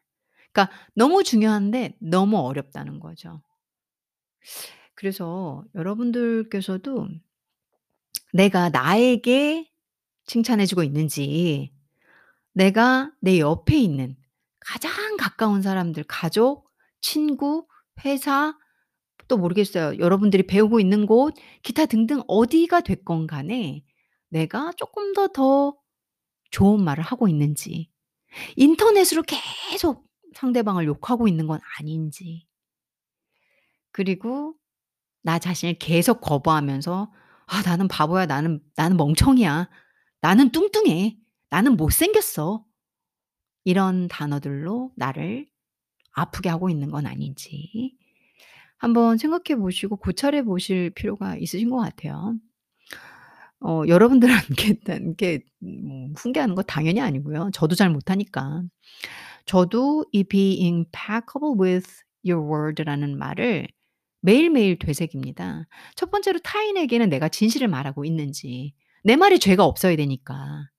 그러니까 0.54 0.74
너무 0.96 1.24
중요한데 1.24 1.98
너무 2.00 2.38
어렵다는 2.38 3.02
거죠. 3.02 3.42
그래서 4.96 5.66
여러분들께서도 5.76 7.10
내가 8.34 8.70
나에게 8.70 9.70
칭찬해 10.26 10.66
주고 10.66 10.84
있는지 10.84 11.74
내가 12.54 13.12
내 13.22 13.40
옆에 13.40 13.78
있는 13.78 14.16
가장 14.66 15.18
가까운 15.18 15.62
사람들 15.62 16.04
가족, 16.08 16.70
친구, 17.02 17.68
회사 18.06 18.58
또 19.28 19.38
모르겠어요. 19.38 20.00
여러분들이 20.00 20.48
배우고 20.48 20.80
있는 20.80 21.06
곳 21.08 21.36
기타 21.64 21.86
등등 21.88 22.24
어디가 22.28 22.82
됐건 22.82 23.28
간에 23.28 23.84
내가 24.30 24.74
쪼끔 24.78 25.14
더더 25.14 25.78
좋은 26.52 26.84
말을 26.84 27.04
하고 27.04 27.28
있는지 27.30 27.90
인터넷으로 28.58 29.24
계속 29.72 30.06
상대방을 30.36 30.86
욕하고 30.88 31.28
있는 31.28 31.48
건 31.48 31.60
아닌지 31.80 32.46
그리고 33.94 34.56
나 35.24 35.40
자신을 35.40 35.76
계속 35.80 36.22
거부하면서 36.22 37.12
'아 37.48 37.64
나는 37.64 37.88
바보야. 37.88 38.26
나는 38.28 38.62
나는 38.76 38.98
멍청이야. 38.98 39.70
나는 40.22 40.52
뚱뚱해. 40.52 41.18
나는 41.50 41.78
못생겼어.' 41.78 42.66
이런 43.66 44.08
단어들로 44.08 44.92
나를 44.96 45.48
아프게 46.14 46.48
하고 46.50 46.70
있는 46.70 46.90
건 46.92 47.06
아닌지 47.06 47.98
한번 48.78 49.18
생각해 49.18 49.60
보시고 49.60 49.98
고찰해 49.98 50.44
보실 50.44 50.92
필요가 50.92 51.36
있으신 51.36 51.70
것 51.70 51.78
같아요. 51.78 52.36
어 53.60 53.82
여러분들한테 53.88 54.78
이렇게 55.02 55.40
뭐 55.60 56.10
훈계하는 56.16 56.56
거 56.56 56.62
당연히 56.62 57.02
아니고요. 57.02 57.50
저도 57.54 57.76
잘 57.76 57.90
못하니까. 57.90 58.64
저도 59.46 60.06
이 60.12 60.24
be 60.24 60.62
impeccable 60.64 61.56
with 61.60 62.04
your 62.24 62.48
word라는 62.48 63.18
말을 63.18 63.68
매일매일 64.22 64.78
되새깁니다. 64.78 65.68
첫 65.96 66.12
번째로 66.12 66.40
타인에게는 66.40 67.10
내가 67.10 67.30
진실을 67.30 67.68
말하고 67.68 68.06
있는지 68.06 68.74
내 69.04 69.16
말에 69.16 69.38
죄가 69.40 69.66
없어야 69.66 69.96
되니까. 69.96 70.70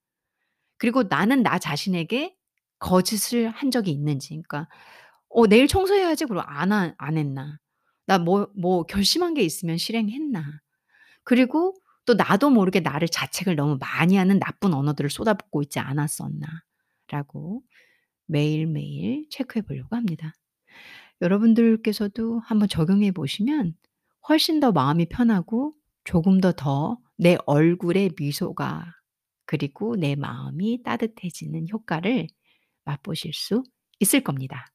그리고 0.78 1.04
나는 1.04 1.42
나 1.42 1.58
자신에게 1.58 2.35
거짓을 2.78 3.48
한 3.50 3.70
적이 3.70 3.92
있는지 3.92 4.28
그러니까 4.30 4.68
'어 5.30 5.46
내일 5.48 5.68
청소해야지.' 5.68 6.26
그러고 6.26 6.42
안한안 6.48 7.16
했나. 7.18 7.58
나 8.06 8.18
뭐 8.18 8.48
뭐 8.56 8.84
결심한 8.84 9.34
게 9.34 9.42
있으면 9.42 9.78
실행했나. 9.78 10.60
그리고 11.24 11.74
또 12.06 12.14
나도 12.14 12.50
모르게 12.50 12.80
나를 12.80 13.08
자책을 13.08 13.56
너무 13.56 13.78
많이 13.80 14.16
하는 14.16 14.38
나쁜 14.40 14.74
언어들을 14.74 15.10
쏟아붓고 15.10 15.62
있지 15.62 15.78
않았었나라고 15.80 17.62
매일매일 18.26 19.26
체크해 19.30 19.62
보려고 19.62 19.96
합니다. 19.96 20.34
여러분들께서도 21.22 22.40
한번 22.40 22.68
적용해 22.68 23.12
보시면 23.12 23.74
훨씬 24.28 24.60
더 24.60 24.72
마음이 24.72 25.06
편하고 25.08 25.74
조금 26.04 26.40
더 26.40 26.52
더 26.52 26.98
내 27.18 27.38
얼굴에 27.46 28.10
미소가 28.18 28.92
그리고 29.46 29.96
내 29.96 30.16
마음이 30.16 30.82
따뜻해지는 30.82 31.68
효과를 31.72 32.26
맛보실 32.86 33.32
수 33.34 33.64
있을 34.00 34.22
겁니다. 34.22 34.66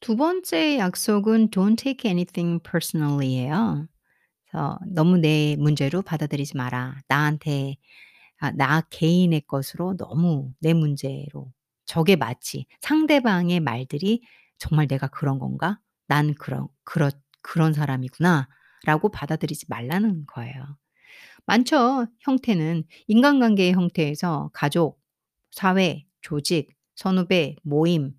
두 0.00 0.16
번째 0.16 0.78
약속은 0.78 1.50
"Don't 1.50 1.76
take 1.78 2.08
anything 2.08 2.60
personally예요. 2.62 3.88
그래서 4.50 4.78
"너무 4.88 5.18
내 5.18 5.56
문제로 5.58 6.02
받아들이지 6.02 6.56
마라. 6.56 6.96
나한테 7.08 7.76
아 8.40 8.52
나 8.52 8.82
개인의 8.90 9.42
것으로 9.48 9.96
너무 9.96 10.52
내 10.60 10.74
문제로 10.74 11.52
저게 11.86 12.16
마치 12.16 12.66
상대방의 12.82 13.60
말들이 13.60 14.22
'정말 14.58 14.88
내가 14.88 15.08
그런 15.08 15.38
건가? 15.38 15.80
난 16.08 16.34
그런 16.34 16.68
그렇 16.84 17.10
그런 17.42 17.72
사람이구나.' 17.74 18.48
라고 18.84 19.08
받아들이지 19.10 19.66
말라는 19.68 20.26
거예요. 20.26 20.76
많죠. 21.46 22.06
형태는 22.20 22.84
인간관계의 23.08 23.72
형태에서 23.74 24.50
가족, 24.54 25.00
사회, 25.52 26.04
조직, 26.22 26.70
선후배, 26.96 27.56
모임 27.62 28.14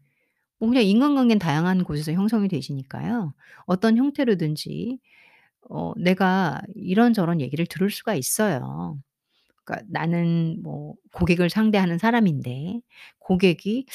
뭐 0.59 0.69
그냥 0.69 0.83
인간관계는 0.85 1.39
다양한 1.39 1.83
곳에서 1.83 2.13
형성이 2.13 2.47
되시니까요. 2.49 3.33
어떤 3.65 3.97
형태로든지 3.97 4.99
어 5.69 5.93
내가 5.97 6.61
이런저런 6.75 7.41
얘기를 7.41 7.65
들을 7.67 7.89
수가 7.91 8.15
있어요. 8.15 8.99
그러니까 9.67 9.85
나는 9.91 10.59
뭐 10.63 10.95
고객을 11.13 11.49
상대하는 11.49 11.97
사람인데 11.99 12.81
고객이 13.19 13.85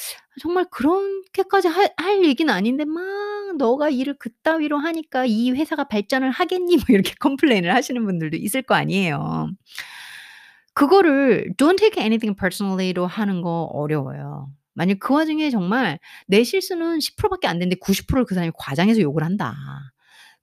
정말 0.41 0.65
그렇게까지 0.71 1.67
할 1.69 1.91
할 1.97 2.23
얘기는 2.25 2.51
아닌데 2.53 2.85
막 2.85 3.03
"너가 3.57 3.89
일을 3.89 4.15
그따위로 4.19 4.77
하니까 4.77 5.25
이 5.25 5.51
회사가 5.51 5.85
발전을 5.85 6.31
하겠니?" 6.31 6.77
뭐 6.77 6.85
이렇게 6.89 7.13
컴플레인을 7.19 7.73
하시는 7.75 8.03
분들도 8.05 8.37
있을 8.37 8.61
거 8.63 8.75
아니에요. 8.75 9.49
그거를 10.73 11.53
"Don't 11.57 11.77
take 11.77 12.01
anything 12.01 12.35
personally로 12.39 13.05
하는 13.07 13.41
거 13.41 13.63
어려워요. 13.73 14.49
만약 14.73 14.97
그 14.99 15.13
와중에 15.13 15.49
정말 15.51 15.99
내 16.27 16.43
실수는 16.43 16.99
10% 16.99 17.29
밖에 17.29 17.47
안 17.47 17.59
되는데 17.59 17.75
90%를 17.79 18.25
그 18.25 18.33
사람이 18.35 18.51
과장해서 18.57 19.01
욕을 19.01 19.23
한다. 19.23 19.55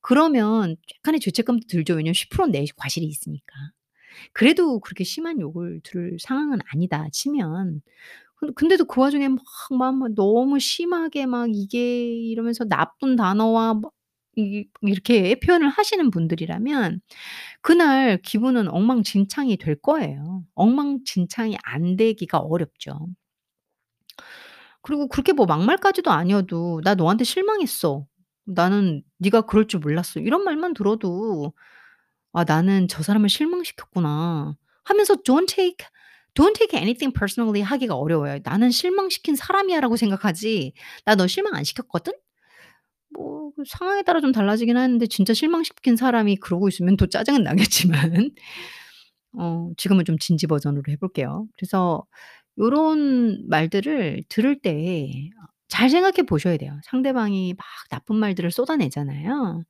그러면 0.01 0.77
약간의 0.97 1.21
죄책감도 1.21 1.67
들죠. 1.69 1.95
왜냐면 1.95 2.15
10%는 2.15 2.53
내 2.53 2.65
과실이 2.77 3.07
있으니까. 3.07 3.55
그래도 4.33 4.81
그렇게 4.81 5.05
심한 5.05 5.41
욕을 5.41 5.81
들을 5.85 6.17
상황은 6.21 6.59
아니다 6.73 7.07
치면 7.13 7.83
근 8.37 8.55
근데도 8.55 8.87
그 8.87 9.01
와중에 9.01 9.29
막 9.29 9.39
막 9.73 9.95
막 9.97 10.15
너무 10.17 10.59
심하게 10.61 11.27
막 11.27 11.49
이게 11.53 12.13
이러면서 12.15 12.65
나쁜 12.67 13.17
단어와 13.17 13.75
막이 13.75 14.69
이렇게 14.83 15.39
표현을 15.41 15.69
하시는 15.71 16.11
분들이라면 16.11 17.01
그날 17.63 18.21
기분은 18.23 18.69
엉망진창이 18.69 19.57
될 19.59 19.77
거예요. 19.83 20.45
엉망진창이 20.55 21.59
안 21.65 21.97
되기가 21.97 22.39
어렵죠. 22.41 23.09
그리고 24.83 25.09
그렇게 25.09 25.33
뭐 25.33 25.47
막말까지도 25.47 26.11
아니어도 26.11 26.81
"나 26.85 26.95
너한테 26.95 27.25
실망했어. 27.25 28.07
나는 28.45 29.03
네가 29.19 29.43
그럴 29.43 29.67
줄 29.69 29.81
몰랐어." 29.81 30.21
이런 30.21 30.45
말만 30.45 30.75
들어도' 30.75 31.53
아 32.33 32.45
나는 32.45 32.89
저 32.89 33.03
사람을 33.03 33.29
실망시켰구나.' 33.29 34.57
하면서 34.85 35.15
don't 35.17 35.49
take 35.49 35.87
don't 36.35 36.55
take 36.57 36.79
anything 36.79 37.13
personally 37.19 37.63
하기가 37.63 37.95
어려워요. 37.97 38.39
'나는 38.45 38.71
실망시킨 38.71 39.37
사람이야.'라고 39.37 39.97
생각하지 39.97 40.73
'나 41.07 41.15
너 41.17 41.27
실망 41.27 41.55
안 41.55 41.65
시켰거든?' 41.65 42.13
뭐 43.11 43.41
그 43.57 43.65
상황에 43.67 44.03
따라 44.03 44.21
좀 44.21 44.33
달라지긴 44.33 44.77
하는데 44.77 45.05
진짜 45.09 45.35
실망시킨 45.35 45.97
사람이 45.97 46.37
그러고 46.37 46.69
있으면 46.69 46.97
또 46.97 47.09
짜증은 47.09 47.43
나겠지만 47.43 48.31
어 49.39 49.71
지금은 49.77 50.05
좀 50.05 50.19
진지 50.19 50.47
버전으로 50.47 50.85
해 50.91 50.97
볼게요. 50.97 51.47
그래서 51.57 52.05
요런 52.59 53.49
말들을 53.49 54.25
들을 54.29 54.61
때 54.61 55.31
어 55.45 55.51
잘 55.69 55.89
생각해 55.91 56.25
보셔야 56.27 56.57
돼요. 56.57 56.79
상대방이 56.85 57.55
막 57.57 57.65
나쁜 57.91 58.17
말들을 58.17 58.51
쏟아내잖아요. 58.51 59.63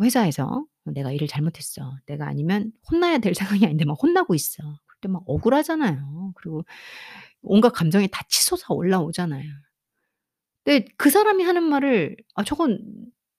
회사에서 0.00 0.64
내가 0.94 1.12
일을 1.12 1.26
잘못했어. 1.28 1.96
내가 2.06 2.26
아니면 2.26 2.72
혼나야 2.90 3.18
될 3.18 3.34
상황이 3.62 3.64
아닌데 3.64 3.84
막 3.84 3.96
혼나고 4.02 4.34
있어. 4.34 4.62
그때 4.86 5.08
막 5.08 5.22
억울하잖아요. 5.26 6.32
그리고 6.36 6.64
온갖 7.42 7.70
감정이 7.72 8.08
다 8.12 8.22
치솟아 8.28 8.74
올라오잖아요. 8.74 9.44
근데 10.64 10.86
그 10.96 11.10
사람이 11.10 11.44
하는 11.44 11.62
말을 11.64 12.16
'아 12.34 12.44
저건 12.44 12.78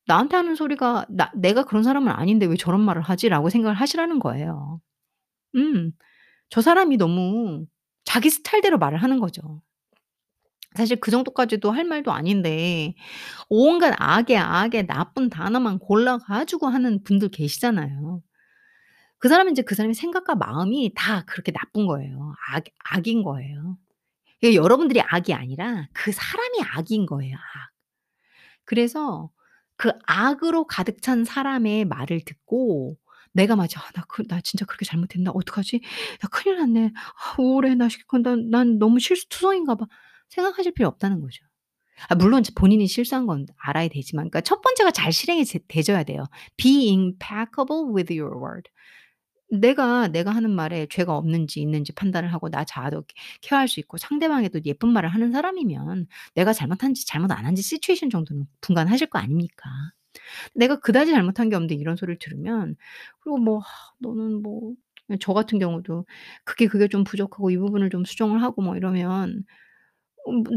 나한테 0.08 0.36
하는 0.38 0.56
소리가 0.56 1.06
나 1.10 1.32
내가 1.36 1.64
그런 1.66 1.84
사람은 1.84 2.12
아닌데 2.12 2.46
왜 2.48 2.56
저런 2.56 2.82
말을 2.82 3.02
하지?'라고 3.04 3.50
생각을 3.50 3.76
하시라는 3.76 4.20
거예요. 4.20 4.82
음. 5.56 5.94
저 6.50 6.62
사람이 6.62 6.98
너무 6.98 7.66
자기 8.06 8.30
스타일대로 8.32 8.80
말을 8.80 9.00
하는 9.04 9.20
거죠. 9.20 9.62
사실 10.76 10.98
그 11.00 11.12
정도까지도 11.12 11.72
할 11.72 11.84
말도 11.86 12.12
아닌데 12.12 12.94
온갖 13.50 13.94
악에 14.00 14.38
악에 14.38 14.88
나쁜 14.88 15.30
단어만 15.30 15.80
골라 15.80 16.18
가지고 16.20 16.68
하는 16.68 17.04
분들 17.04 17.30
계시잖아요. 17.30 18.22
그 19.20 19.30
사람은 19.30 19.52
인제 19.52 19.64
그 19.64 19.76
사람의 19.76 19.96
생각과 19.96 20.36
마음이 20.36 20.94
다 20.96 21.24
그렇게 21.26 21.52
나쁜 21.52 21.88
거예요. 21.88 22.34
악 22.54 22.64
악인 22.92 23.24
거예요. 23.24 23.78
이게 24.42 24.56
여러분들이 24.56 25.02
악이 25.02 25.34
아니라 25.34 25.88
그 25.94 26.12
사람이 26.14 26.60
악인 26.76 27.06
거예요, 27.08 27.36
악. 27.38 27.72
그래서 28.66 29.30
그 29.78 29.92
악으로 30.08 30.66
가득 30.68 31.02
찬 31.02 31.24
사람의 31.26 31.86
말을 31.86 32.22
듣고 32.26 32.98
내가 33.34 33.56
마치 33.56 33.78
'아 33.78 33.82
나 33.94 34.04
그 34.08 34.24
나 34.28 34.42
진짜 34.42 34.66
그렇게 34.66 34.86
잘못했나? 34.86 35.32
어떡하지? 35.32 35.82
나 36.22 36.28
큰일 36.30 36.58
났네. 36.60 36.92
아 36.96 37.36
우울해. 37.42 37.76
나시그난난 37.76 38.80
너무 38.80 39.00
실수투성인가 39.00 39.76
봐.' 39.76 39.88
생각하실 40.30 40.74
필요 40.74 40.88
없다는 40.88 41.22
거죠. 41.22 41.46
아 42.10 42.16
물론 42.16 42.44
지 42.44 42.54
본인이 42.56 42.88
실수한 42.88 43.28
건 43.28 43.48
알아야 43.58 43.90
되지만 43.90 44.26
그러니까 44.30 44.42
첫 44.42 44.62
번째가 44.62 44.92
잘 44.92 45.12
실행이 45.14 45.46
제 45.46 45.60
되져야 45.68 46.04
돼요. 46.04 46.26
Be 46.58 46.90
impeccable 46.90 47.94
with 47.96 48.14
your 48.18 48.38
word. 48.38 48.70
내가 49.52 50.08
내가 50.10 50.32
하는 50.32 50.52
말에 50.52 50.88
죄가 50.90 51.16
없는지 51.18 51.60
있는지 51.62 51.92
판단을 51.94 52.32
하고 52.34 52.50
나 52.50 52.64
자아도 52.66 53.04
케 53.08 53.16
케어할 53.42 53.68
수 53.68 53.80
있고 53.80 53.98
상대방에도 53.98 54.62
예쁜 54.66 54.90
말을 54.94 55.10
하는 55.10 55.32
사람이면 55.32 56.08
내가 56.36 56.54
잘못한지 56.54 57.08
잘못 57.08 57.32
안 57.32 57.46
한지 57.46 57.62
시츄에이션 57.64 58.10
정도는 58.12 58.46
분간하실 58.62 59.08
거 59.10 59.20
아닙니까? 59.20 59.70
내가 60.56 60.80
그다지 60.80 61.12
잘못한 61.12 61.50
게 61.50 61.56
없는데 61.56 61.76
이런 61.76 61.96
소리를 61.96 62.20
들으면 62.20 62.76
그리고 63.22 63.38
뭐 63.38 63.62
너는 64.00 64.42
뭐 64.44 64.74
저 65.20 65.34
같은 65.34 65.58
경우도 65.60 66.06
그게, 66.46 66.68
그게 66.68 66.88
좀 66.88 67.04
부족하고 67.04 67.50
이 67.52 67.58
부분을 67.58 67.90
좀 67.90 68.06
수정을 68.06 68.44
하고 68.44 68.62
뭐 68.62 68.78
이러면 68.78 69.30
음 69.30 69.44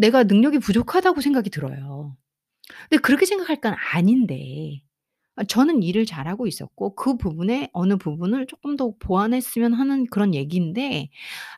내가 0.00 0.24
능력이 0.24 0.58
부족하다고 0.60 1.20
생각이 1.20 1.50
들어요. 1.50 2.16
근데 2.90 3.00
그렇게 3.02 3.26
생각할 3.26 3.60
건 3.60 3.74
아닌데 3.94 4.82
아 5.36 5.44
저는 5.44 5.82
일을 5.84 6.06
잘하고 6.06 6.46
있었고 6.48 6.96
그 6.96 7.16
부분에 7.18 7.70
어느 7.74 7.96
부분을 7.98 8.46
쪼끔 8.48 8.76
더 8.76 8.92
보완했으면 9.00 9.74
하는 9.74 10.06
그런 10.10 10.34
얘기인데 10.34 11.10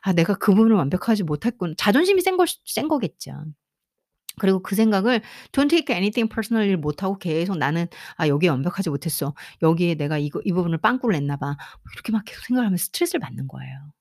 아 0.03 0.13
내가 0.13 0.35
그 0.35 0.53
부분을 0.55 0.75
완벽하지 0.77 1.23
못했군 1.25 1.75
자존심이 1.77 2.21
센걸수센 2.21 2.87
거겠죠. 2.89 3.33
그리고 4.39 4.61
그 4.63 4.75
생각을 4.75 5.21
don't 5.53 5.69
take 5.69 5.95
anything 5.95 6.29
personally를 6.33 6.77
못하고 6.77 7.17
계속 7.19 7.57
'나는 7.57 7.87
아 8.17 8.27
여기에 8.29 8.49
완벽하지 8.51 8.89
못했어. 8.91 9.35
여기에 9.63 9.95
내가 9.95 10.17
이거 10.19 10.41
이 10.45 10.53
부분을 10.53 10.79
빵꾸를 10.79 11.19
냈나 11.19 11.37
봐.' 11.37 11.57
이렇게 11.95 12.11
막 12.13 12.23
계속 12.25 12.43
생각을 12.45 12.67
하면서 12.67 12.83
스트레스를 12.85 13.21
받는 13.21 13.47
거예요. 13.49 13.94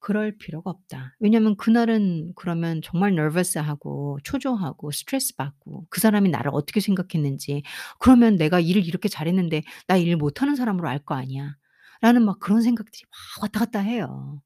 그럴 0.00 0.36
필요가 0.38 0.70
없다. 0.70 1.16
왜냐면 1.20 1.56
그날은 1.56 2.32
그러면 2.36 2.80
정말 2.82 3.12
nervous하고 3.12 4.18
초조하고 4.24 4.90
스트레스 4.92 5.36
받고 5.36 5.86
그 5.90 6.00
사람이 6.00 6.30
나를 6.30 6.50
어떻게 6.54 6.80
생각했는지 6.80 7.62
그러면 7.98 8.36
'내가 8.36 8.60
일을 8.60 8.86
이렇게 8.86 9.08
잘했는데 9.08 9.62
나 9.88 9.96
일 9.98 10.16
못하는 10.16 10.56
사람으로 10.56 10.88
알 10.88 11.00
거 11.04 11.14
아니야.'라는 11.14 12.24
막 12.24 12.38
그런 12.40 12.62
생각들이 12.62 13.02
막 13.36 13.42
왔다 13.44 13.60
갔다 13.60 13.80
해요. 13.80 14.42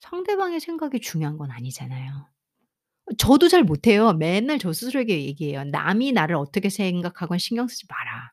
상대방의 0.00 0.60
생각이 0.60 1.00
중요한 1.00 1.36
건 1.38 1.50
아니잖아요. 1.50 2.28
어 3.06 3.14
저도 3.18 3.48
잘 3.48 3.64
못해요. 3.64 4.14
맨날 4.14 4.58
저 4.60 4.72
스스로에게 4.72 5.24
얘기해요. 5.26 5.64
"남이 5.64 6.12
나를 6.12 6.36
어떻게 6.36 6.70
생각하건 6.70 7.38
신경 7.38 7.68
쓰지 7.68 7.86
마라." 7.88 8.32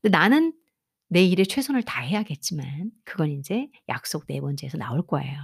근데 0.00 0.16
나는 0.16 0.52
내 1.12 1.24
일에 1.24 1.44
최선을 1.44 1.82
다해야겠지만 1.84 2.90
그건 3.04 3.30
인제 3.30 3.68
약속 3.88 4.26
네 4.28 4.40
번째에서 4.40 4.78
나올 4.78 5.06
거예요. 5.06 5.38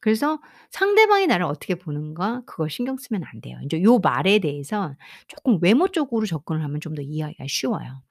그래서 0.00 0.40
상대방이 0.70 1.26
나를 1.28 1.46
어떻게 1.46 1.76
보는가 1.76 2.42
그걸 2.46 2.70
신경 2.70 2.96
쓰면 2.98 3.24
안 3.24 3.40
돼요. 3.42 3.58
인제 3.62 3.82
요 3.82 3.98
말에 4.00 4.38
대해서 4.40 4.94
쪼끔 5.28 5.58
외모적으로 5.62 6.26
접근을 6.26 6.62
하면 6.64 6.80
좀 6.80 6.94
더 6.96 7.02
이해하기가 7.02 7.46
쉬워요. 7.48 8.02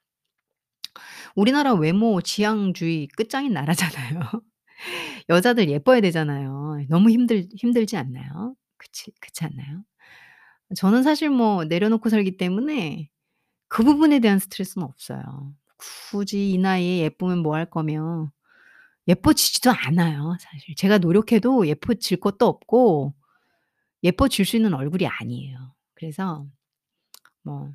우리나라 1.36 1.74
외모 1.74 2.22
지향주의 2.22 3.08
끝장인 3.16 3.54
나라잖아요. 3.54 4.20
여자들 5.30 5.70
예뻐야 5.70 6.02
되잖아요. 6.02 6.86
너무 6.90 7.10
힘들 7.12 7.48
힘들지 7.58 7.98
않나요? 7.98 8.56
그치 8.78 9.12
그렇지 9.22 9.46
않나요? 9.46 9.84
저는 10.78 11.04
사실 11.04 11.30
뭐 11.30 11.66
내려놓고 11.66 12.10
살기 12.10 12.38
때문에 12.38 13.10
그 13.70 13.84
부분에 13.84 14.20
대한 14.20 14.40
스트레스는 14.40 14.86
없어요. 14.88 15.54
굳이 16.12 16.52
이 16.54 16.58
나이에 16.58 17.00
예쁘면 17.04 17.40
뭐 17.40 17.56
할 17.56 17.70
거며 17.70 18.32
예뻐지지도 19.08 19.72
않아요 19.72 20.38
사실. 20.42 20.76
제가 20.76 21.00
노력해도 21.00 21.68
예뻐질 21.68 22.20
것도 22.22 22.48
없고 22.48 23.14
예뻐질 24.04 24.46
수 24.46 24.56
있는 24.58 24.74
얼굴이 24.74 25.08
아니에요. 25.08 25.76
그래서 25.96 26.46
뭐 27.44 27.70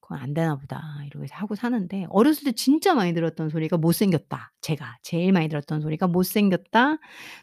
'그건 0.00 0.18
안 0.20 0.34
되나 0.34 0.56
보다.' 0.56 0.82
이러고 1.06 1.26
하고 1.32 1.54
사는데 1.56 2.06
어렸을 2.10 2.44
때 2.44 2.52
진짜 2.52 2.94
많이 2.94 3.14
들었던 3.14 3.50
소리가 3.50 3.76
"못생겼다." 3.78 4.52
제가 4.62 4.98
제일 5.02 5.32
많이 5.32 5.48
들었던 5.48 5.80
소리가 5.82 6.08
"못생겼다. 6.08 6.98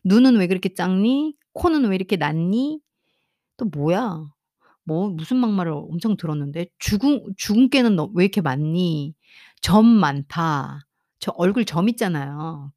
눈은 0.06 0.38
왜 0.38 0.48
그렇게 0.48 0.74
작니? 0.74 1.36
코는 1.54 1.86
왜 1.90 1.96
이렇게 1.96 2.18
낮니?" 2.18 2.82
또 3.58 3.66
뭐야? 3.66 4.26
뭐 4.86 5.10
무슨 5.10 5.38
막말을 5.38 5.72
엄청 5.74 6.18
들었는데 6.18 6.68
"주근 6.80 7.24
주근깨는 7.38 7.96
너 7.98 8.12
왜 8.16 8.26
이렇게 8.26 8.42
많니? 8.42 9.16
점 9.66 9.86
많다." 9.88 10.82
저 11.20 11.32
얼굴 11.38 11.66
점 11.66 11.90
있잖아요. 11.90 12.72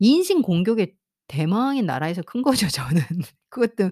인신 0.00 0.42
공격의 0.42 0.94
대망의 1.28 1.82
나라에서 1.84 2.22
큰 2.22 2.42
거죠 2.42 2.68
저는. 2.70 3.02
그것도 3.50 3.90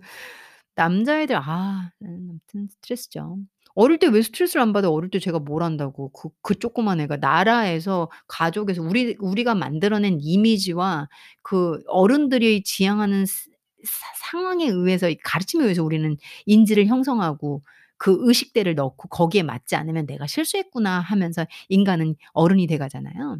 남자애들 0.77 1.37
아음 1.37 1.91
아무튼 2.03 2.69
스트레스죠. 2.71 3.39
어릴 3.75 3.99
때 3.99 4.09
왜 4.09 4.23
스트레스를 4.23 4.63
안 4.63 4.73
받아요? 4.73 4.93
어릴 4.93 5.11
때 5.11 5.19
제가 5.21 5.39
뭘 5.41 5.63
안다고. 5.63 6.11
그 6.13 6.31
그 6.43 6.55
조그만 6.59 7.01
애가 7.01 7.17
나라에서 7.19 8.11
가족에서 8.29 8.83
우리 8.83 9.17
우리가 9.21 9.55
만들어낸 9.55 10.19
이미지와 10.21 11.09
그 11.43 11.81
어른들이 11.89 12.63
지향하는 12.65 13.27
스 13.27 13.51
사 13.85 14.31
상황에 14.33 14.67
의해서 14.67 15.09
이 15.09 15.17
가르침에 15.23 15.63
의해서 15.63 15.85
우리는 15.85 16.17
인지를 16.47 16.87
형성하고 16.87 17.63
그 17.99 18.17
의식대를 18.21 18.75
넣고 18.77 19.09
거기에 19.09 19.43
맞지 19.45 19.77
않으면 19.77 20.07
'내가 20.07 20.27
실수했구나.' 20.27 21.01
하면서 21.01 21.47
인간은 21.69 22.17
어른이 22.35 22.67
돼 22.69 22.79
가잖아요. 22.79 23.39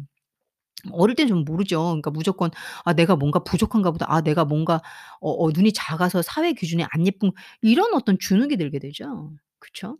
어릴 0.91 1.15
땐 1.15 1.27
좀 1.27 1.43
모르죠. 1.45 1.81
그러니까 1.83 2.09
무조건 2.11 2.51
'아 2.85 2.93
내가 2.93 3.15
뭔가 3.17 3.39
부족한가 3.43 3.91
보다. 3.91 4.05
아 4.09 4.21
내가 4.21 4.45
뭔가 4.45 4.81
어 5.21 5.31
어 5.45 5.51
눈이 5.53 5.73
작아서 5.73 6.21
사회 6.21 6.53
기준에 6.53 6.85
안 6.91 7.05
예쁜' 7.07 7.31
이런 7.61 7.93
어떤 7.95 8.17
주눅이 8.19 8.55
들게 8.57 8.79
되죠. 8.79 9.33
그쵸? 9.59 9.97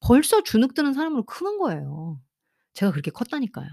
벌써 0.00 0.42
주눅 0.42 0.74
드는 0.74 0.92
사람으로 0.94 1.24
크는 1.24 1.58
거예요. 1.58 2.20
제가 2.74 2.92
그렇게 2.92 3.10
컸다니까요. 3.12 3.68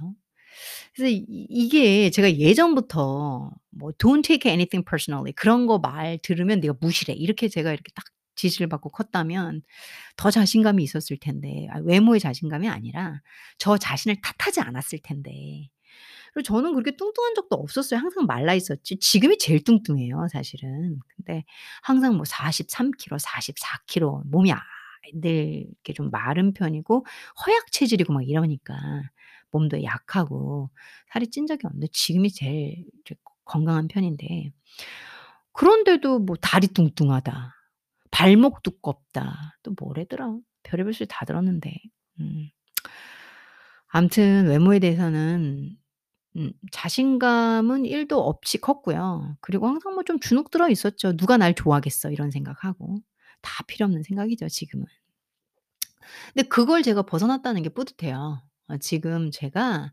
그래서 0.96 1.10
이 1.12 1.26
이게 1.50 2.10
제가 2.12 2.34
예전부터 2.38 3.52
뭐 3.72 3.92
"Don't 3.98 4.24
take 4.24 4.50
anything 4.52 4.86
personally." 4.90 5.34
그런 5.36 5.68
거 5.68 5.80
말 5.80 6.20
들으면 6.24 6.60
"네가 6.62 6.76
무시래." 6.82 7.14
이렇게 7.14 7.48
제가 7.50 7.72
이렇게 7.74 7.92
딱 7.96 8.06
지시를 8.36 8.70
받고 8.70 8.90
컸다면 8.92 9.62
더 10.18 10.32
자신감이 10.32 10.84
있었을 10.84 11.18
텐데 11.20 11.68
아 11.72 11.80
외모의 11.84 12.20
자신감이 12.22 12.70
아니라 12.70 13.22
저 13.60 13.78
자신을 13.78 14.18
탓하지 14.22 14.62
않았을 14.62 15.00
텐데. 15.04 15.70
그리고 16.34 16.44
저는 16.46 16.74
그렇게 16.74 16.96
뚱뚱한 16.98 17.36
적도 17.36 17.56
없었어요. 17.58 18.00
항상 18.00 18.26
말라 18.28 18.54
있었지 18.56 18.98
지금이 19.00 19.38
제일 19.40 19.64
뚱뚱해요 19.64 20.28
사실은. 20.32 21.00
근데 21.18 21.46
항상 21.84 22.16
뭐 22.18 22.26
43 22.26 22.92
킬로 22.92 23.18
44 23.20 23.80
킬로 23.88 24.24
몸이 24.28 24.52
아늘 24.54 24.62
이렇게 25.26 25.94
좀 25.94 26.10
마른 26.12 26.54
편이고 26.54 27.06
허약 27.46 27.72
체질이고 27.72 28.14
막 28.14 28.28
이러니까 28.28 28.76
몸도 29.52 29.84
약하고 29.84 30.70
살이 31.14 31.28
찐 31.30 31.48
적이 31.48 31.68
없는데 31.68 31.88
지금이 31.94 32.32
제일 32.32 32.86
건강한 33.46 33.88
편인데 33.88 34.52
그런데도 35.54 36.20
뭐 36.20 36.36
"다리 36.42 36.68
뚱뚱하다. 36.68 37.55
발목 38.16 38.64
두껍다." 38.64 39.58
또 39.64 39.74
뭐라더라. 39.80 40.38
별의별 40.64 40.94
소리 40.94 41.08
다 41.10 41.26
들었는데. 41.26 41.74
음. 42.22 42.50
아무튼 43.88 44.48
외모에 44.48 44.80
대해서는 44.80 45.78
음 46.38 46.54
자신감은 46.72 47.86
1도 47.86 48.20
없이 48.20 48.60
컸고요. 48.60 49.38
그리고 49.42 49.68
항상 49.68 49.94
뭐 49.96 50.04
좀 50.06 50.20
주눅 50.20 50.50
들어 50.52 50.70
있었죠. 50.70 51.16
'누가 51.18 51.38
날 51.38 51.54
좋아하겠어.' 51.56 52.12
이런 52.12 52.32
생각하고. 52.32 52.98
다 53.44 53.64
필요 53.68 53.86
없는 53.88 54.04
생각이죠 54.04 54.50
지금은. 54.50 54.86
근데 56.34 56.48
그걸 56.50 56.84
제가 56.84 57.04
벗어났다는 57.04 57.64
게 57.64 57.70
뿌듯해요. 57.70 58.42
어 58.68 58.78
지금 58.78 59.32
제가 59.32 59.92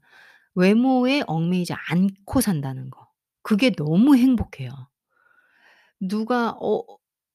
외모에 0.54 1.22
얽매이지 1.26 1.74
않고 1.90 2.40
산다는 2.40 2.90
거. 2.90 3.08
그게 3.42 3.70
너무 3.70 4.16
행복해요. 4.16 4.70
누가 6.00 6.50
어 6.60 6.84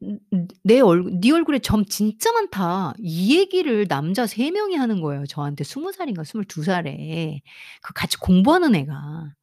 음 0.04 0.20
음 0.34 0.48
"내 0.64 0.80
얼굴 0.80 1.20
네 1.20 1.32
얼굴에 1.32 1.60
점 1.60 1.84
진짜 1.86 2.32
많다." 2.32 2.94
이 3.00 3.38
얘기를 3.38 3.88
남자 3.88 4.28
3 4.28 4.52
명이 4.52 4.76
하는 4.76 5.02
거예요 5.02 5.26
저한테 5.26 5.64
20 5.64 5.92
살인가 5.92 6.24
22 6.24 6.64
살에. 6.64 7.42
그 7.82 7.94
같이 7.94 8.18
공부하는 8.18 8.76
애가. 8.76 9.34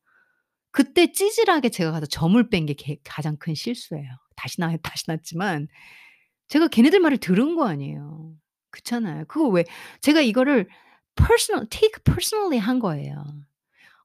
그때 0.73 1.13
찌질하게 1.13 1.71
제가 1.71 1.93
가서 1.93 2.07
점을 2.07 2.41
뺀 2.51 2.67
게 2.67 2.75
개 2.75 2.99
가장 3.05 3.37
큰 3.39 3.55
실수예요. 3.55 4.09
다시 4.37 4.61
나 4.61 4.77
다시 4.83 5.05
났지만 5.09 5.69
제가 6.49 6.69
걔네들 6.69 7.01
말을 7.01 7.19
들은 7.19 7.57
거 7.57 7.67
아니에요. 7.69 8.35
그렇잖아요. 8.71 9.25
그거 9.29 9.49
왜 9.49 9.65
제가 10.03 10.21
이거를 10.23 10.69
personal 11.17 11.69
take 11.71 12.03
personally 12.05 12.59
한 12.61 12.79
거예요. 12.81 13.25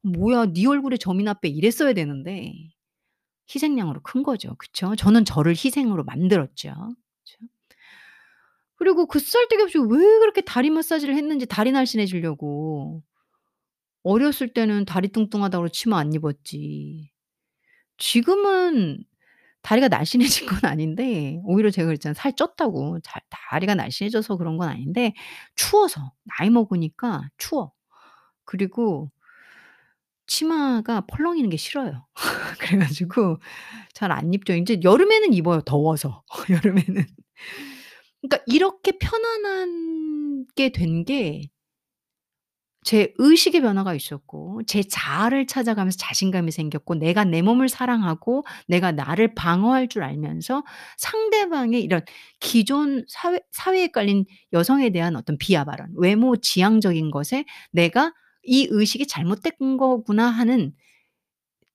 "뭐야 0.03 0.47
네 0.53 0.67
얼굴에 0.67 0.97
점이나 0.97 1.33
빼." 1.35 1.49
이랬어야 1.49 1.93
되는데 1.93 2.53
희생양으로 3.53 4.01
큰 4.03 4.23
거죠. 4.23 4.55
그쵸? 4.57 4.95
저는 4.95 5.25
저를 5.25 5.53
희생으로 5.53 6.03
만들었죠. 6.03 6.69
그쵸? 6.73 7.37
그리고 8.75 9.05
그 9.07 9.19
쓰잘데기 9.19 9.63
없이 9.63 9.77
왜 9.77 9.97
그렇게 10.19 10.41
다리 10.41 10.69
마사지를 10.69 11.15
했는지 11.15 11.45
다리 11.45 11.71
날씬해 11.71 12.05
지려고. 12.05 13.03
어렸을 14.03 14.53
때는 14.53 14.85
다리 14.85 15.09
뚱뚱하다고 15.09 15.69
치마 15.69 15.99
안 15.99 16.13
입었지. 16.13 17.11
지금은 17.97 19.03
다리가 19.63 19.89
날씬해진 19.89 20.47
건 20.47 20.59
아닌데 20.63 21.39
오히려 21.45 21.71
제가 21.71 21.87
그랬잖아요. 21.87 22.15
살 22.15 22.33
쪘다고. 22.33 23.01
잘 23.03 23.21
다리가 23.29 23.75
날씬해져서 23.75 24.37
그런 24.37 24.57
건 24.57 24.69
아닌데 24.69 25.13
추워서. 25.55 26.13
나이 26.39 26.49
먹으니까 26.49 27.29
추워. 27.37 27.73
그리고 28.45 29.11
치마가 30.29 31.01
펄렁이는 31.07 31.51
게 31.51 31.57
싫어요. 31.57 32.07
그래 32.61 32.79
가지고 32.79 33.39
잘 33.93 34.11
안 34.13 34.33
입죠. 34.33 34.53
인제 34.53 34.81
여름에는 34.83 35.33
입어요, 35.33 35.61
더워서 35.63 36.23
여름에는. 36.49 37.05
그러니까 38.21 38.43
이렇게 38.47 38.93
편안하게 38.99 40.69
된 40.73 41.03
게 41.05 41.49
제 42.85 43.13
의식의 43.17 43.61
변화가 43.61 43.93
있었고 43.93 44.61
제 44.65 44.83
자아를 44.83 45.47
찾아가면서 45.47 45.97
자신감이 45.97 46.51
생겼고 46.51 46.95
내가 46.95 47.25
내 47.25 47.41
몸을 47.41 47.67
사랑하고 47.67 48.45
내가 48.67 48.91
나를 48.93 49.35
방어할 49.35 49.89
줄 49.89 50.01
알면서 50.03 50.63
상대방의 50.97 51.83
이런 51.83 52.01
기존 52.39 53.03
사회 53.09 53.41
사회에 53.51 53.87
깔린 53.89 54.25
여성에 54.53 54.91
대한 54.91 55.15
어떤 55.17 55.37
비하 55.37 55.65
발언, 55.65 55.89
외모 55.97 56.37
지향적인 56.37 57.11
것에 57.11 57.43
내가' 57.71 58.13
이 58.49 58.67
의식이 58.71 59.07
잘못된 59.07 59.77
거구나.' 59.77 60.29
하는 60.29 60.73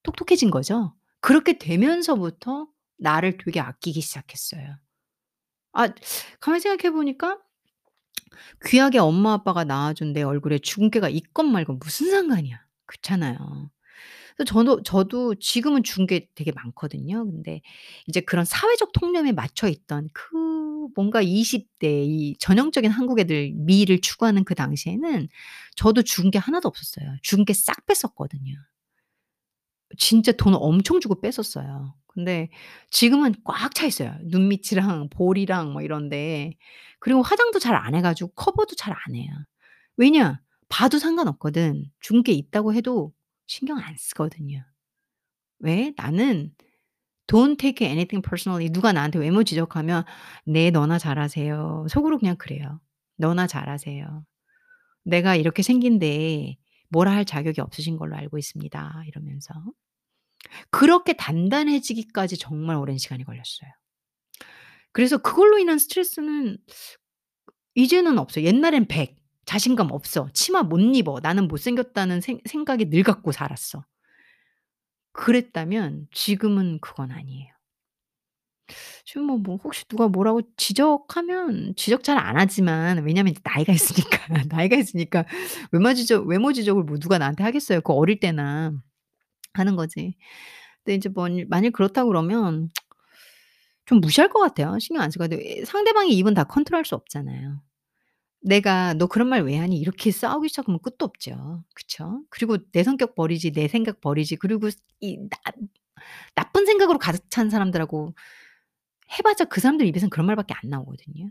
똑똑해진 0.02 0.50
거죠. 0.50 0.94
그렇게 1.20 1.58
되면서부터 1.58 2.68
나를 2.98 3.38
되게 3.38 3.60
아끼기 3.60 4.00
시작했어요. 4.00 4.76
아 5.72 5.88
가만히 6.40 6.60
생각해 6.60 6.92
보니까 6.92 7.38
귀하게 8.66 8.98
엄마 8.98 9.32
아빠가 9.34 9.64
낳아 9.64 9.92
준 9.94 10.12
내 10.12 10.22
얼굴에 10.22 10.58
주근깨가 10.58 11.08
있건 11.08 11.50
말건 11.52 11.78
무슨 11.80 12.10
상관이야. 12.10 12.60
그렇잖아요. 12.86 13.70
그래서 14.36 14.46
저도 14.52 14.82
저도 14.82 15.34
지금은 15.36 15.82
주근깨 15.84 16.28
되게 16.34 16.52
많거든요. 16.52 17.24
근데 17.24 17.62
이제 18.08 18.20
그런 18.20 18.44
사회적 18.44 18.92
통념에 18.92 19.32
맞춰 19.32 19.68
있던 19.68 20.08
그 20.12 20.88
뭔가 20.96 21.20
20 21.22 21.68
대 21.78 22.02
이 22.04 22.34
전형적인 22.38 22.90
한국 22.90 23.18
애들 23.20 23.52
미를 23.54 24.00
추구하는 24.00 24.44
그 24.44 24.54
당시에는 24.54 25.28
저도 25.76 26.02
주근깨 26.02 26.38
하나도 26.38 26.68
없었어요. 26.68 27.16
주근깨 27.22 27.52
싹 27.54 27.86
뺐었거든요. 27.86 28.54
진짜 29.98 30.32
돈 30.32 30.54
엄청 30.54 31.00
주고 31.00 31.20
뺐었어요. 31.20 31.94
근데 32.06 32.48
지금은 32.90 33.34
꽉 33.44 33.74
차 33.74 33.86
있어요. 33.86 34.14
눈 34.22 34.48
밑이랑 34.48 35.08
볼이랑 35.10 35.72
뭐 35.72 35.82
이런데. 35.82 36.52
그리고 37.00 37.22
화장도 37.22 37.58
잘 37.58 37.74
안 37.76 37.94
해 37.94 38.02
가지고 38.02 38.30
커버도 38.34 38.76
잘 38.76 38.94
안 38.94 39.14
해요. 39.14 39.30
왜냐? 39.96 40.40
봐도 40.68 40.98
상관없거든. 40.98 41.84
주근깨 42.00 42.32
있다고 42.32 42.74
해도 42.74 43.12
신경 43.48 43.78
안 43.78 43.96
쓰거든요. 43.96 44.64
왜? 45.60 45.92
나는 45.96 46.52
don't 47.28 47.58
take 47.58 47.86
anything 47.86 48.22
personally. 48.28 48.70
누가 48.72 48.92
나한테 48.92 49.18
외모 49.20 49.44
지적하면 49.44 50.04
"네 50.46 50.70
너나 50.70 50.98
잘하세요." 50.98 51.86
속으로 51.90 52.18
그냥 52.18 52.36
그래요. 52.38 52.80
"너나 53.18 53.46
잘하세요. 53.46 54.24
내가 55.04 55.36
이렇게 55.36 55.62
생긴데 55.62 56.56
뭐라 56.90 57.12
할 57.12 57.24
자격이 57.26 57.60
없으신 57.62 57.96
걸로 57.98 58.16
알고 58.16 58.38
있습니다." 58.38 59.04
이러면서. 59.08 59.54
그렇게 60.70 61.14
단단해지기까지 61.14 62.38
정말 62.38 62.76
오랜 62.76 62.98
시간이 62.98 63.24
걸렸어요. 63.24 63.70
그래서 64.92 65.18
그걸로 65.18 65.58
인한 65.58 65.78
스트레스는 65.78 66.56
이제는 67.74 68.18
없어요. 68.18 68.44
옛날엔 68.46 68.86
100 68.88 69.16
자신감 69.46 69.90
없어. 69.92 70.28
치마 70.32 70.62
못 70.62 70.78
입어. 70.80 71.20
나는 71.22 71.48
못생겼다는 71.48 72.20
생 72.20 72.40
생각이 72.46 72.90
늘 72.90 73.02
갖고 73.02 73.32
살았어. 73.32 73.84
그랬다면 75.12 76.08
지금은 76.12 76.78
그건 76.80 77.10
아니에요. 77.10 77.54
지금 79.04 79.24
뭐 79.26 79.36
뭐 79.38 79.56
혹시 79.62 79.84
누가 79.88 80.08
뭐라고 80.08 80.40
지적하면 80.56 81.74
지적 81.76 82.02
잘 82.04 82.18
안 82.18 82.36
하지만 82.38 83.04
왜냐면 83.04 83.32
이제 83.32 83.40
나이가 83.44 83.72
있으니까. 83.72 84.18
나이가 84.48 84.76
있으니까 84.76 85.24
외모 85.72 85.92
지적 85.94 86.26
외모 86.26 86.52
지적을 86.52 86.84
뭐 86.84 86.98
누가 86.98 87.18
나한테 87.18 87.42
하겠어요. 87.44 87.80
그 87.82 87.92
어릴 87.92 88.20
때나 88.20 88.72
하는 89.54 89.76
거지. 89.76 90.16
근데 90.84 90.94
인제 90.96 91.10
만일 91.14 91.46
만일 91.48 91.72
그렇다 91.72 92.04
그러면 92.06 92.70
좀 93.86 94.00
무시할 94.00 94.30
것 94.30 94.40
같아요. 94.40 94.78
신경 94.78 95.02
안. 95.02 95.10
예 95.32 95.64
상대방의 95.64 96.12
입은 96.16 96.34
다 96.34 96.44
컨트롤할 96.44 96.84
수 96.84 96.94
없잖아요. 96.94 97.60
내가 98.44 98.94
"너 98.94 99.06
그런 99.08 99.28
말 99.28 99.42
왜 99.44 99.58
하니?" 99.58 99.78
이렇게 99.78 100.12
싸우기 100.12 100.48
시작하면 100.50 100.80
끝도 100.82 101.06
없죠. 101.06 101.64
그쵸? 101.74 102.22
그리고 102.30 102.58
내 102.72 102.84
성격 102.84 103.14
버리지 103.16 103.52
내 103.52 103.68
생각 103.68 104.00
버리지 104.02 104.36
그리고 104.36 104.68
이 105.00 105.18
나 105.18 105.28
나쁜 106.34 106.66
생각으로 106.66 106.98
가득 106.98 107.30
찬 107.30 107.50
사람들하고 107.50 108.14
해 109.18 109.22
봤자 109.22 109.44
그 109.46 109.60
사람들 109.60 109.86
입에선 109.86 110.10
그런 110.10 110.26
말밖에 110.26 110.54
안 110.54 110.70
나오거든요. 110.70 111.30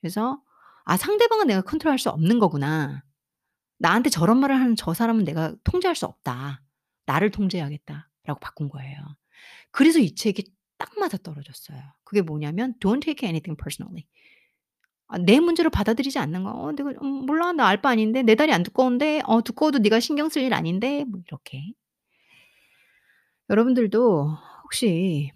그래서 0.00 0.42
'아 0.86 0.96
상대방은 0.96 1.48
내가 1.48 1.62
컨트롤할 1.62 1.98
수 1.98 2.10
없는 2.10 2.38
거구나. 2.40 3.04
나한테 3.78 4.10
저런 4.10 4.38
말을 4.40 4.56
하는 4.60 4.76
저 4.76 4.94
사람은 4.94 5.24
내가 5.24 5.54
통제할 5.64 5.96
수 5.96 6.06
없다. 6.06 6.62
나를 7.06 7.30
통제해야겠다.'라고 7.32 8.40
바꾼 8.40 8.68
거예요. 8.70 8.98
그래서 9.72 9.98
이 10.00 10.14
책이 10.14 10.52
딱 10.78 10.90
맞아떨어졌어요. 10.98 11.78
그게 12.04 12.22
뭐냐면 12.22 12.74
"Don't 12.80 13.02
take 13.02 13.28
anything 13.28 13.56
personally." 13.62 14.06
아 15.08 15.18
내 15.18 15.40
문제로 15.40 15.70
받아들이지 15.70 16.18
않는 16.18 16.44
거. 16.44 16.50
"어 16.52 16.72
내가 16.72 16.90
음 17.02 17.26
몰라. 17.26 17.52
나 17.52 17.66
알바 17.68 17.88
아닌데. 17.90 18.22
내 18.22 18.34
다리 18.34 18.52
안 18.52 18.62
두꺼운데. 18.62 19.22
어 19.26 19.40
두꺼워도 19.42 19.78
네가 19.78 20.00
신경 20.00 20.28
쓸 20.28 20.42
일 20.42 20.54
아닌데." 20.54 21.04
뭐 21.04 21.20
이렇게. 21.26 21.72
여러분들도 23.50 24.28
혹시 24.64 25.32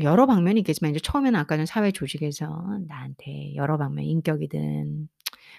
여러 0.00 0.26
방면이 0.26 0.60
있겠지만 0.60 0.92
이제 0.92 1.00
처음에는 1.00 1.38
아까 1.40 1.56
전 1.58 1.66
사회 1.66 1.92
조직에서 1.92 2.80
나한테 2.88 3.54
여러 3.56 3.78
방면 3.78 4.04
인격이든 4.04 5.08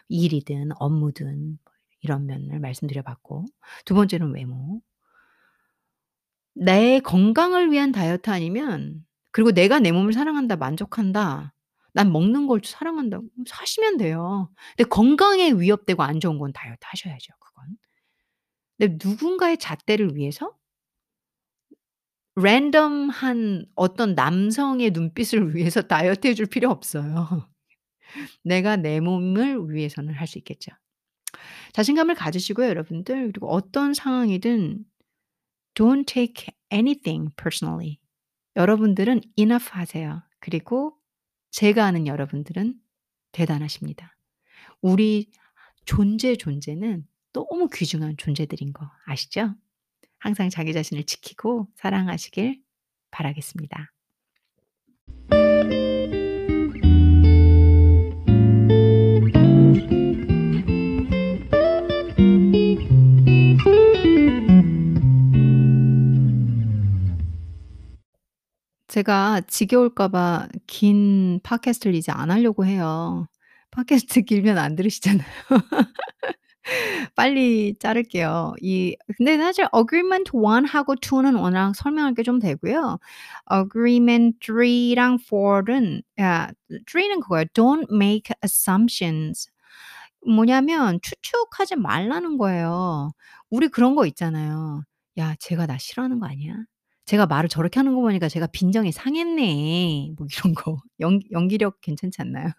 일이든 0.10 0.72
업무든 0.80 1.60
뭐 1.66 1.74
이런 2.02 2.28
면을 2.28 2.60
말씀드려 2.62 3.04
봤고 3.04 3.46
두 3.86 3.96
번째는 3.96 4.34
외모. 4.36 4.82
내 6.54 7.00
건강을 7.00 7.72
위한 7.72 7.92
다이어트 7.92 8.30
아니면 8.30 9.06
그리고 9.32 9.52
'내가 9.52 9.80
내 9.80 9.92
몸을 9.92 10.14
사랑한다. 10.14 10.56
만족한다. 10.58 11.54
난 11.96 12.12
먹는 12.14 12.48
걸 12.48 12.62
사랑한다.' 12.66 13.20
그럼 13.20 13.32
사시면 13.48 13.98
돼요. 13.98 14.52
근데 14.78 14.90
건강에 14.90 15.52
위협되고 15.54 16.04
안 16.04 16.20
좋은 16.22 16.40
건 16.40 16.54
다이어트 16.54 16.80
하셔야죠 16.84 17.34
그건. 17.40 17.78
근데 18.78 18.98
누군가의 19.04 19.58
잣대를 19.58 20.16
위해서 20.16 20.52
랜덤한 22.36 23.66
어떤 23.76 24.14
남성의 24.16 24.92
눈빛을 24.92 25.56
위해서 25.56 25.82
다이어트 25.82 26.28
해줄 26.28 26.48
필요 26.48 26.70
없어요. 26.70 27.48
내가 28.44 28.76
내 28.78 29.00
몸을 29.00 29.72
위해서는 29.72 30.14
할 30.14 30.28
수 30.28 30.38
있겠죠. 30.40 30.72
자신감을 31.74 32.16
가지시고요 32.16 32.68
여러분들. 32.70 33.32
그리고 33.32 33.50
어떤 33.52 33.94
상황이든 33.94 34.86
don't 35.76 36.08
take 36.08 36.48
anything 36.74 37.32
personally. 37.38 38.00
여러분들은 38.56 39.22
enough 39.38 39.70
하세요. 39.72 40.24
그리고 40.40 40.95
제가 41.56 41.86
아는 41.86 42.06
여러분들은 42.06 42.78
대단하십니다. 43.32 44.18
우리 44.82 45.32
존재, 45.86 46.36
존재는 46.36 47.08
너무 47.32 47.70
귀중한 47.74 48.18
존재들인 48.18 48.74
거 48.74 48.92
아시죠? 49.06 49.56
항상 50.20 50.50
자기 50.50 50.74
자신을 50.74 51.06
지키고 51.06 51.70
사랑하시길 51.76 52.62
바라겠습니다. 53.10 53.94
제가 68.96 69.42
지겨울까 69.48 70.08
봐 70.08 70.48
긴 70.68 71.40
팟캐스트를 71.44 71.96
이제 71.96 72.12
안 72.14 72.32
하려고 72.32 72.66
해요. 72.66 73.28
팟캐스트 73.72 74.22
길면 74.24 74.58
안 74.58 74.76
들으시잖아요. 74.78 75.26
빨리 77.16 77.76
자를게요. 77.80 78.54
이 78.62 78.96
근데 79.18 79.38
사실 79.38 79.68
agreement 79.76 80.32
1 80.34 80.66
하고 80.66 80.96
2는 80.96 81.40
워낙 81.40 81.74
설명할 81.76 82.14
게 82.16 82.24
좀 82.24 82.40
되고요. 82.40 83.00
agreement 83.52 84.38
3랑 84.42 85.18
4는 85.20 86.02
야 86.20 86.50
3는 86.88 87.22
그거예요. 87.22 87.46
Don't 87.54 87.92
make 87.94 88.34
assumptions. 88.44 89.50
뭐냐면 90.28 91.00
추측하지 91.04 91.76
말라는 91.78 92.38
거예요. 92.38 93.12
우리 93.52 93.68
그런 93.70 93.96
거 93.96 94.06
있잖아요. 94.08 94.84
"야 95.20 95.36
쟤가 95.40 95.68
나 95.68 95.78
싫어하는 95.78 96.20
거 96.20 96.28
아니야? 96.28 96.56
제가 97.06 97.26
말을 97.28 97.50
저렇게 97.50 97.80
하는 97.80 97.94
거 97.96 98.02
보니까 98.02 98.30
제가 98.30 98.48
'빈정이 98.48 98.92
상했네.' 98.92 100.14
뭐 100.18 100.28
이런 100.32 100.54
거. 100.56 100.78
연 101.02 101.20
연기력 101.32 101.82
괜찮지 101.82 102.22
않나요? 102.22 102.50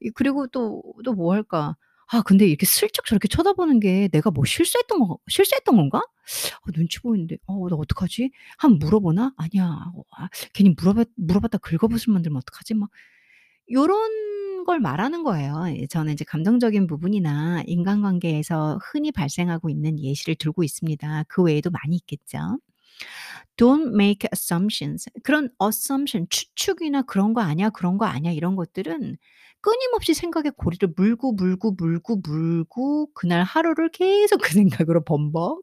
이 0.00 0.10
그리고 0.10 0.46
또 0.48 0.82
또 1.04 1.12
뭐 1.14 1.32
할까? 1.34 1.76
아 2.12 2.22
근데 2.22 2.46
이렇게 2.46 2.66
슬쩍 2.66 3.04
저렇게 3.06 3.28
쳐다보는 3.28 3.80
게 3.80 4.08
'내가 4.12 4.30
뭐 4.30 4.44
실수했던 4.44 4.98
거 5.00 5.18
실수했던 5.28 5.76
건가? 5.76 5.98
어 5.98 6.72
눈치 6.74 7.00
보이는데 7.00 7.36
어 7.46 7.68
나 7.68 7.76
어떡하지? 7.76 8.30
한번 8.58 8.78
물어보나? 8.80 9.32
아니야. 9.36 9.64
어아 9.94 10.28
괜히 10.54 10.74
물어봤 10.78 11.08
물어봤다 11.16 11.58
긁어부스럼 11.58 12.14
만들면 12.14 12.38
어떡하지?' 12.38 12.74
막 12.74 12.90
요런 13.72 14.64
걸 14.66 14.80
말하는 14.80 15.24
거예요. 15.24 15.64
예 15.76 15.86
저는 15.86 16.12
이제 16.14 16.24
감정적인 16.24 16.86
부분이나 16.86 17.62
인간관계에서 17.66 18.78
흔히 18.82 19.12
발생하고 19.12 19.70
있는 19.70 19.98
예시를 20.00 20.36
들고 20.36 20.64
있습니다. 20.64 21.24
그 21.28 21.42
외에도 21.42 21.70
많이 21.70 21.96
있겠죠. 21.96 22.58
"Don't 23.56 23.94
make 23.94 24.28
assumptions." 24.34 25.08
그런 25.24 25.50
assumption 25.62 26.26
추측이나 26.30 27.02
"그런 27.02 27.34
거 27.34 27.40
아니야, 27.42 27.70
그런 27.70 27.98
거 27.98 28.06
아니야." 28.06 28.32
이런 28.32 28.56
것들은 28.56 29.16
끊임없이 29.60 30.14
생각의 30.14 30.52
고리를 30.56 30.92
물고, 30.96 31.32
물고, 31.32 31.72
물고, 31.72 32.16
물고 32.24 33.08
그날 33.14 33.42
하루를 33.44 33.90
계속 33.90 34.40
그 34.42 34.52
생각으로 34.86 35.04
범벅. 35.04 35.62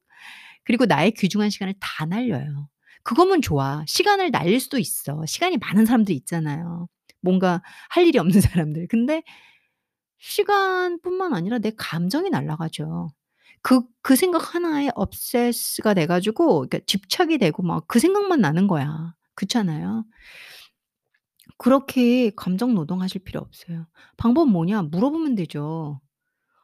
그리고 0.65 0.85
나의 0.85 1.11
귀중한 1.11 1.49
시간을 1.49 1.75
다 1.79 2.05
날려요. 2.05 2.69
그거면 3.03 3.41
좋아. 3.41 3.83
시간을 3.87 4.31
날릴 4.31 4.59
수도 4.59 4.77
있어. 4.79 5.25
시간이 5.25 5.57
많은 5.57 5.85
사람들 5.85 6.13
있잖아요. 6.15 6.87
뭔가 7.21 7.61
할 7.89 8.05
일이 8.07 8.19
없는 8.19 8.41
사람들. 8.41 8.87
근데 8.89 9.23
시간뿐만 10.19 11.33
아니라 11.33 11.59
내 11.59 11.71
감정이 11.77 12.29
날아가죠. 12.29 13.09
그 13.63 13.81
그 14.03 14.15
생각 14.15 14.55
하나에 14.55 14.89
obsess가 14.95 15.93
돼 15.93 16.05
가지고 16.07 16.61
그러니까 16.67 16.79
집착이 16.87 17.37
되고 17.37 17.61
막 17.63 17.85
그 17.87 17.99
생각만 17.99 18.41
나는 18.41 18.67
거야. 18.67 19.13
그렇잖아요. 19.35 20.05
그렇게 21.57 22.31
감정 22.35 22.73
노동하실 22.75 23.23
필요 23.23 23.39
없어요. 23.41 23.87
방법은 24.17 24.51
뭐냐? 24.51 24.83
물어보면 24.83 25.35
되죠. 25.35 26.01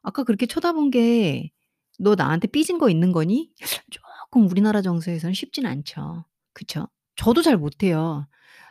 "아까 0.04 0.24
그렇게 0.24 0.46
쳐다본 0.48 0.92
게 0.92 1.52
너 2.00 2.16
나한테 2.16 2.48
삐진 2.50 2.80
거 2.80 2.90
있는 2.90 3.12
거니?" 3.14 3.52
쪼끔 4.32 4.50
우리나라 4.50 4.82
정서에서는 4.84 5.34
쉽진 5.36 5.66
않죠. 5.68 6.26
그쵸? 6.54 6.88
저도 7.18 7.42
잘 7.44 7.58
못해요. 7.58 8.28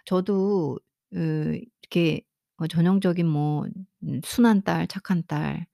저도 0.07 0.79
으 1.15 1.61
이렇게 1.83 2.23
어 2.59 2.67
전형적인 2.69 3.27
뭐 3.29 3.67
음 4.05 4.21
순한 4.25 4.63
딸, 4.65 4.87
착한 4.89 5.25
딸 5.29 5.67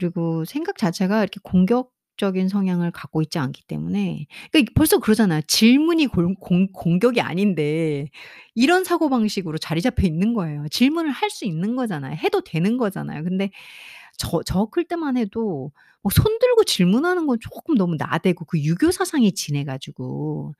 그리고 0.00 0.44
생각 0.46 0.78
자체가 0.78 1.20
이렇게 1.20 1.40
공격적인 1.44 2.48
성향을 2.48 2.90
갖고 2.92 3.22
있지 3.22 3.38
않기 3.38 3.64
때문에 3.68 4.26
그러니까 4.52 4.72
벌써 4.76 4.98
그러잖아요. 4.98 5.42
질문이 5.48 6.06
골 6.08 6.34
공 6.40 6.68
공격이 6.72 7.20
아닌데 7.20 8.08
이런 8.54 8.84
사고 8.84 9.08
방식으로 9.10 9.58
자리 9.58 9.82
잡혀 9.82 10.06
있는 10.06 10.34
거예요. 10.34 10.66
질문을 10.70 11.10
할 11.12 11.30
수 11.30 11.44
있는 11.46 11.76
거잖아요. 11.76 12.16
해도 12.16 12.42
되는 12.42 12.78
거잖아요. 12.78 13.24
근데 13.24 13.50
저 14.18 14.42
저 14.44 14.66
클 14.70 14.84
때만 14.84 15.16
해도 15.16 15.72
뭐 16.02 16.10
손 16.12 16.38
들고 16.40 16.64
질문하는 16.64 17.26
건 17.26 17.38
쪼끔 17.40 17.76
너무 17.76 17.96
나대고 17.98 18.44
그 18.46 18.60
유교 18.62 18.90
사상이 18.90 19.32
진해 19.34 19.64
가지고 19.64 20.54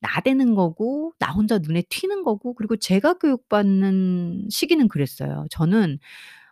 나대는 0.00 0.54
거고 0.54 1.12
나 1.18 1.32
혼자 1.32 1.58
눈에 1.58 1.82
튀는 1.90 2.22
거고 2.24 2.54
그리고 2.54 2.76
제가 2.76 3.14
교육받는 3.14 4.48
시기는 4.50 4.88
그랬어요. 4.88 5.46
저는 5.50 5.98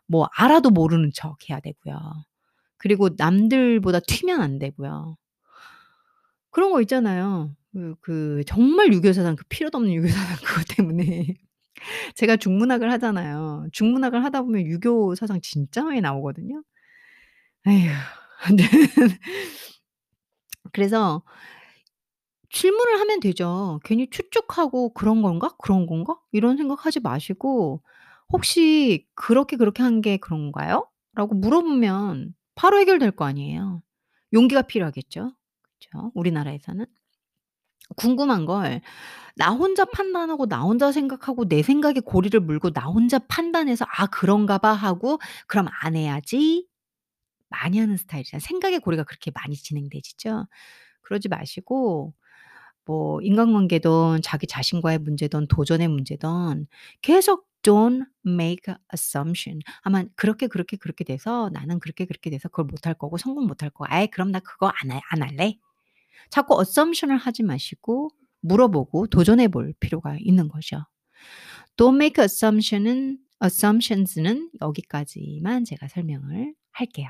뭐 0.08 0.28
알아도 0.36 0.70
모르는 0.70 1.10
척 1.14 1.38
해야 1.50 1.60
되고요. 1.60 1.98
그리고 2.78 3.10
남들보다 3.18 4.00
튀면 4.00 4.40
안 4.42 4.58
되고요. 4.58 5.16
그런 6.50 6.70
거 6.72 6.80
있잖아요. 6.82 7.54
그 7.72 7.94
그 8.00 8.42
정말 8.46 8.90
유교 8.92 9.12
사상 9.12 9.36
그 9.36 9.44
필요도 9.50 9.76
없는 9.78 9.92
유교 9.92 10.08
사상 10.08 10.36
그것 10.64 10.64
때문에 10.76 11.34
제가 12.16 12.36
중문학을 12.36 12.92
하잖아요. 12.92 13.66
중문학을 13.72 14.24
하다 14.24 14.42
보면 14.42 14.66
유교 14.66 15.14
사상 15.16 15.40
진짜 15.42 15.84
많이 15.84 16.00
나오거든요. 16.02 16.62
에휴. 17.66 17.90
그래서 20.72 21.22
질문을 22.50 23.00
하면 23.00 23.20
되죠. 23.20 23.80
괜히 23.84 24.08
추측하고 24.10 24.92
'그런 24.94 25.22
건가? 25.22 25.50
그런 25.58 25.86
건가?' 25.86 26.18
이런 26.32 26.56
생각하지 26.56 27.00
마시고" 27.00 27.82
혹시 28.32 29.06
그렇게, 29.14 29.56
그렇게 29.56 29.82
한 29.82 30.00
게 30.02 30.16
그런가요?" 30.18 30.88
라고 31.14 31.34
물어보면 31.34 32.34
바로 32.54 32.78
해결될 32.80 33.12
거 33.12 33.24
아니에요. 33.26 33.82
용기가 34.34 34.62
필요하겠죠. 34.62 35.32
그쵸? 35.80 36.12
우리나라에서는. 36.14 36.86
궁금한 37.96 38.44
걸 38.46 38.80
나 39.36 39.52
혼자 39.52 39.84
판단하고 39.86 40.46
나 40.48 40.62
혼자 40.62 40.92
생각하고 40.92 41.46
내 41.48 41.62
생각에 41.62 42.00
고리를 42.00 42.38
물고 42.40 42.70
나 42.72 42.86
혼자 42.86 43.18
판단해서 43.20 43.86
'아 43.88 44.06
그런가 44.08 44.58
봐.' 44.58 44.72
하고 44.74 45.18
'그럼 45.48 45.68
안 45.82 45.96
해야지.' 45.96 46.66
많이 47.50 47.78
하는 47.80 47.96
스타일이라 47.98 48.40
생각의 48.40 48.80
고리가 48.80 49.04
그렇게 49.04 49.30
많이 49.34 49.56
진행되시죠? 49.56 50.46
그러지 51.02 51.28
마시고 51.30 52.14
뭐 52.86 53.20
인간관계든 53.22 54.22
자기 54.22 54.46
자신과의 54.48 55.00
문제든 55.00 55.48
도전의 55.48 55.88
문제든 55.88 56.66
계속 57.02 57.46
"Don't 57.62 58.06
make 58.26 58.74
assumption." 58.94 59.60
아마 59.82 60.04
"그렇게, 60.16 60.46
그렇게, 60.48 60.76
그렇게 60.78 61.04
돼서 61.04 61.50
나는 61.52 61.80
그렇게, 61.80 62.06
그렇게 62.06 62.30
돼서 62.30 62.48
그걸 62.48 62.66
못할 62.66 62.94
거고 62.94 63.18
성공 63.18 63.46
못할 63.48 63.70
거야. 63.70 63.88
아이 63.92 64.08
그럼 64.08 64.32
나 64.32 64.40
그거 64.40 64.72
안해안 64.82 65.22
할래." 65.22 65.58
자꾸 66.30 66.60
assumption을 66.60 67.16
하지 67.18 67.42
마시고 67.44 68.10
물어보고 68.42 69.08
도전해 69.08 69.48
볼 69.48 69.74
필요가 69.80 70.16
있는 70.20 70.48
거죠. 70.48 70.84
"Don't 71.76 71.96
make 71.96 72.22
assumption은 72.24 73.18
assumptions는 73.44 74.50
여기까지만 74.62 75.64
제가 75.64 75.88
설명을 75.88 76.54
할게요. 76.72 77.08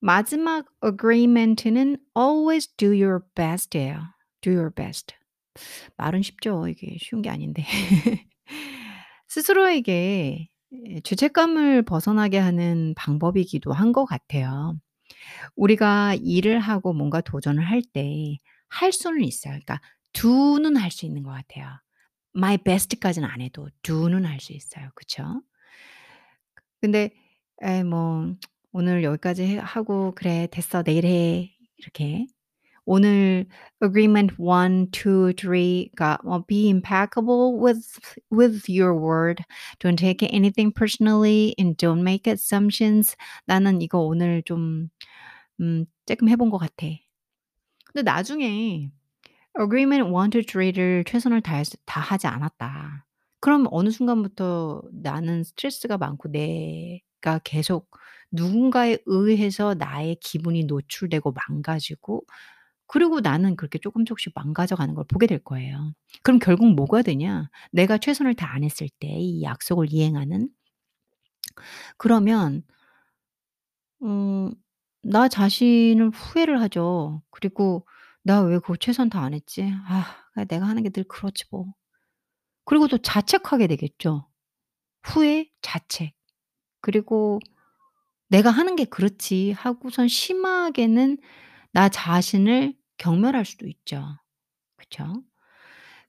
마지막 0.00 0.66
agreement는 0.84 1.96
always 2.16 2.68
do 2.76 2.90
your 2.90 3.20
best예요. 3.34 4.13
Do 4.44 4.52
your 4.52 4.70
best. 4.74 5.14
말은 5.98 6.22
쉽죠. 6.22 6.68
이게 6.68 6.96
쉬운 7.00 7.22
게 7.22 7.30
아닌데. 7.30 7.64
스스로에게 9.28 10.48
예 10.88 11.00
죄책감을 11.02 11.82
벗어나게 11.84 12.38
하는 12.38 12.94
방법이기도 12.96 13.72
한 13.72 13.92
것 13.92 14.04
같아요. 14.06 14.76
우리가 15.56 16.16
일을 16.16 16.60
하고 16.60 16.92
뭔가 16.94 17.20
도전을 17.22 17.64
할 17.64 17.82
때 17.94 18.38
할 18.70 18.92
수는 18.92 19.22
있어요. 19.24 19.52
그러니까 19.52 19.80
do는 20.14 20.76
할 20.76 20.90
수 20.92 21.06
있는 21.06 21.22
것 21.24 21.30
같아요. 21.32 21.68
my 22.36 22.58
best까지는 22.58 23.28
안 23.28 23.40
해도 23.42 23.68
do는 23.82 24.26
할 24.26 24.40
수 24.40 24.52
있어요. 24.54 24.90
그쵸? 24.96 25.42
근데 26.80 27.10
에이 27.62 27.84
뭐 27.84 28.34
"오늘 28.72 29.02
여기까지 29.04 29.42
해 29.44 29.58
하고 29.58 30.12
그래 30.14 30.48
됐어. 30.50 30.82
내일 30.82 31.06
해." 31.06 31.50
이렇게 31.78 32.26
오늘 32.86 33.46
agreement 33.82 34.34
1, 34.38 34.88
2, 34.92 35.32
3가 35.36 36.18
어 36.24 36.44
"Be 36.46 36.68
impeccable 36.70 37.58
with 37.62 37.98
with 38.32 38.64
your 38.70 38.94
word. 38.98 39.42
Don't 39.80 39.96
take 39.98 40.22
anything 40.32 40.72
personally 40.74 41.54
and 41.58 41.76
don't 41.78 42.00
make 42.02 42.30
assumptions." 42.30 43.16
"나는 43.46 43.82
이거 43.82 44.00
오늘 44.00 44.42
좀음 44.44 44.90
쪼끔 46.06 46.28
해본 46.30 46.50
것 46.50 46.58
같아." 46.58 46.86
근데 47.86 48.02
나중에 48.04 48.90
agreement 49.60 50.10
1, 50.12 50.30
2, 50.30 50.44
3를 50.46 51.04
최선을 51.06 51.42
다해서 51.42 51.76
다 51.86 52.00
하지 52.00 52.26
않았다. 52.28 53.06
그럼 53.40 53.66
어느 53.72 53.90
순간부터 53.90 54.82
나는 54.92 55.44
스트레스가 55.44 55.98
많고 55.98 56.30
내가 56.32 57.40
계속 57.44 57.88
누군가에 58.32 58.98
의해서 59.06 59.74
나의 59.74 60.16
기분이 60.20 60.64
노출되고 60.64 61.32
망가지고 61.48 62.24
그리고 62.94 63.20
나는 63.20 63.56
그렇게 63.56 63.78
쪼끔 63.80 64.06
쪼끔씩 64.06 64.34
망가져 64.36 64.76
가는 64.76 64.94
걸 64.94 65.04
보게 65.08 65.26
될 65.28 65.40
거예요. 65.44 65.94
그럼 66.24 66.38
결국 66.40 66.74
뭐가 66.74 67.02
되냐? 67.02 67.50
내가 67.72 67.98
최선을 67.98 68.34
다 68.36 68.46
안 68.54 68.64
했을 68.64 68.88
때 69.00 69.08
이 69.08 69.42
약속을 69.44 69.88
이행하는 69.92 70.48
그러면 71.98 72.62
어나 74.00 75.28
자신을 75.28 76.10
후회를 76.10 76.60
하죠. 76.62 77.22
그리고 77.30 77.86
'나 78.22 78.40
왜그 78.42 78.76
최선 78.80 79.08
다 79.10 79.22
안 79.24 79.34
했지? 79.34 79.62
아 79.86 80.44
내가 80.48 80.66
하는 80.66 80.82
게 80.82 80.90
늘 80.90 81.04
그렇지 81.04 81.44
뭐.' 81.50 81.66
그리고 82.64 82.88
또 82.88 82.98
자책하게 82.98 83.68
되겠죠. 83.68 84.28
후회, 85.04 85.48
자책. 85.62 86.14
그리고 86.82 87.40
'내가 88.30 88.50
하는 88.50 88.76
게 88.76 88.84
그렇지.' 88.86 89.52
하고선 89.52 90.08
심하게는 90.08 91.18
나 91.72 91.88
자신을 91.90 92.74
경멸할 92.98 93.44
수도 93.44 93.66
있죠. 93.68 94.04
그쵸? 94.76 95.22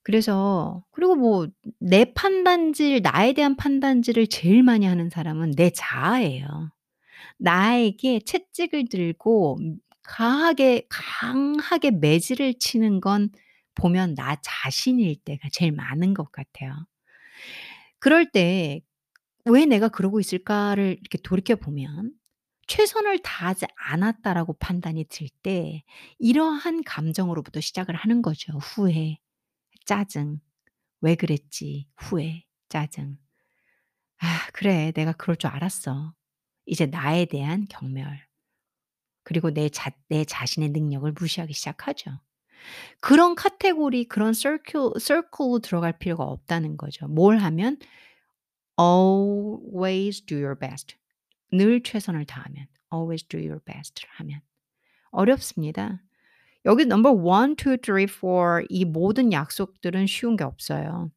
그래서 0.03 0.83
그리고 0.91 1.15
뭐 1.15 1.47
내 1.79 2.13
판단질 2.13 3.01
나에 3.03 3.33
대한 3.33 3.55
판단질을 3.57 4.27
제일 4.27 4.63
많이 4.63 4.85
하는 4.85 5.09
사람은 5.09 5.51
내 5.53 5.71
자아예요. 5.71 6.71
나에게 7.39 8.21
채찍을 8.25 8.89
들고 8.89 9.57
음 9.61 9.77
강하게 10.03 10.87
강하게 10.89 11.91
매질을 11.91 12.55
치는 12.59 13.01
건 13.01 13.29
보면 13.75 14.15
나 14.15 14.37
자신일 14.43 15.17
때가 15.25 15.49
제일 15.53 15.71
많은 15.73 16.13
것 16.15 16.31
같아요. 16.31 16.73
그럴 17.99 18.31
때 18.31 18.81
'왜 19.45 19.65
내가 19.65 19.89
그러고 19.89 20.19
있을까?'를 20.19 20.97
이렇게 21.01 21.19
돌이켜 21.23 21.55
보면' 21.55 22.11
최선을 22.67 23.19
다하지 23.19 23.65
않았다.'라고 23.75 24.53
판단이 24.59 25.05
들 25.05 25.27
때 25.43 25.83
이러한 26.19 26.83
감정으로부터 26.83 27.61
시작을 27.61 27.95
하는 27.95 28.21
거죠. 28.21 28.53
후회, 28.59 29.17
짜증, 29.85 30.39
'왜 31.01 31.15
그랬지?' 31.15 31.87
후회, 31.97 32.43
짜증. 32.69 33.17
'아 34.19 34.47
그래. 34.53 34.91
내가 34.93 35.13
그럴 35.13 35.35
줄 35.37 35.49
알았어.' 35.49 36.13
이제 36.65 36.85
나에 36.87 37.25
대한 37.25 37.65
경멸. 37.69 38.25
그리고 39.23 39.49
내 39.51 39.69
자 39.69 39.91
내 40.09 40.23
자신의 40.25 40.69
능력을 40.69 41.11
무시하기 41.19 41.53
시작하죠. 41.53 42.11
그런 43.01 43.35
카테고리 43.35 44.05
그런 44.07 44.33
서클 44.33 44.99
서클로 44.99 45.59
들어갈 45.61 45.97
필요가 45.99 46.25
없다는 46.25 46.77
거죠. 46.77 47.07
뭘 47.07 47.37
하면 47.39 47.77
always 48.79 50.21
do 50.21 50.37
your 50.37 50.55
best. 50.55 50.95
늘 51.57 51.83
최선을 51.83 52.25
다하면 52.25 52.67
always 52.93 53.23
do 53.25 53.39
your 53.39 53.59
best를 53.63 54.09
하면. 54.17 54.41
어렵습니다. 55.11 56.01
여기 56.65 56.83
number 56.83 57.13
1, 57.13 57.55
2, 57.59 57.79
3, 57.83 58.05
4이 58.05 58.85
모든 58.85 59.31
약속들은 59.31 60.07
쉬운 60.07 60.35
게 60.35 60.43
없어요. 60.43 61.11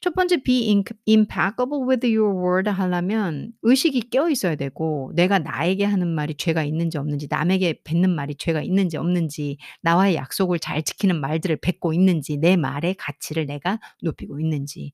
첫 0.00 0.14
번째 0.14 0.42
be 0.44 0.68
imp 0.68 0.94
impeccable 1.08 1.84
with 1.88 2.06
your 2.06 2.32
word 2.32 2.70
하려면 2.70 3.52
의식이 3.62 4.10
깨어 4.10 4.30
있어야 4.30 4.54
되고 4.54 5.10
내가 5.16 5.40
나에게 5.40 5.84
하는 5.84 6.06
말이 6.06 6.34
죄가 6.36 6.62
있는지 6.62 6.98
없는지 6.98 7.26
남에게 7.28 7.80
뱉는 7.82 8.08
말이 8.10 8.36
죄가 8.36 8.62
있는지 8.62 8.96
없는지 8.96 9.58
나와의 9.82 10.14
약속을 10.14 10.60
잘 10.60 10.84
지키는 10.84 11.20
말들을 11.20 11.56
뱉고 11.56 11.92
있는지 11.92 12.36
내 12.36 12.56
말의 12.56 12.94
가치를 12.94 13.46
내가 13.46 13.80
높이고 14.00 14.38
있는지 14.38 14.92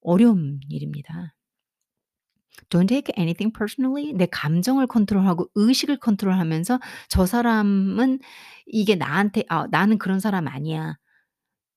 어려운 0.00 0.60
일입니다. 0.70 1.34
Don't 2.70 2.88
take 2.88 3.12
anything 3.18 3.52
personally. 3.56 4.12
내 4.14 4.26
감정을 4.26 4.86
컨트롤하고 4.86 5.48
의식을 5.54 5.98
컨트롤하면서 5.98 6.80
'저 7.08 7.26
사람은 7.26 8.20
이게 8.66 8.94
나한테 8.96 9.44
아 9.48 9.66
나는 9.70 9.98
그런 9.98 10.20
사람 10.20 10.48
아니야.' 10.48 10.96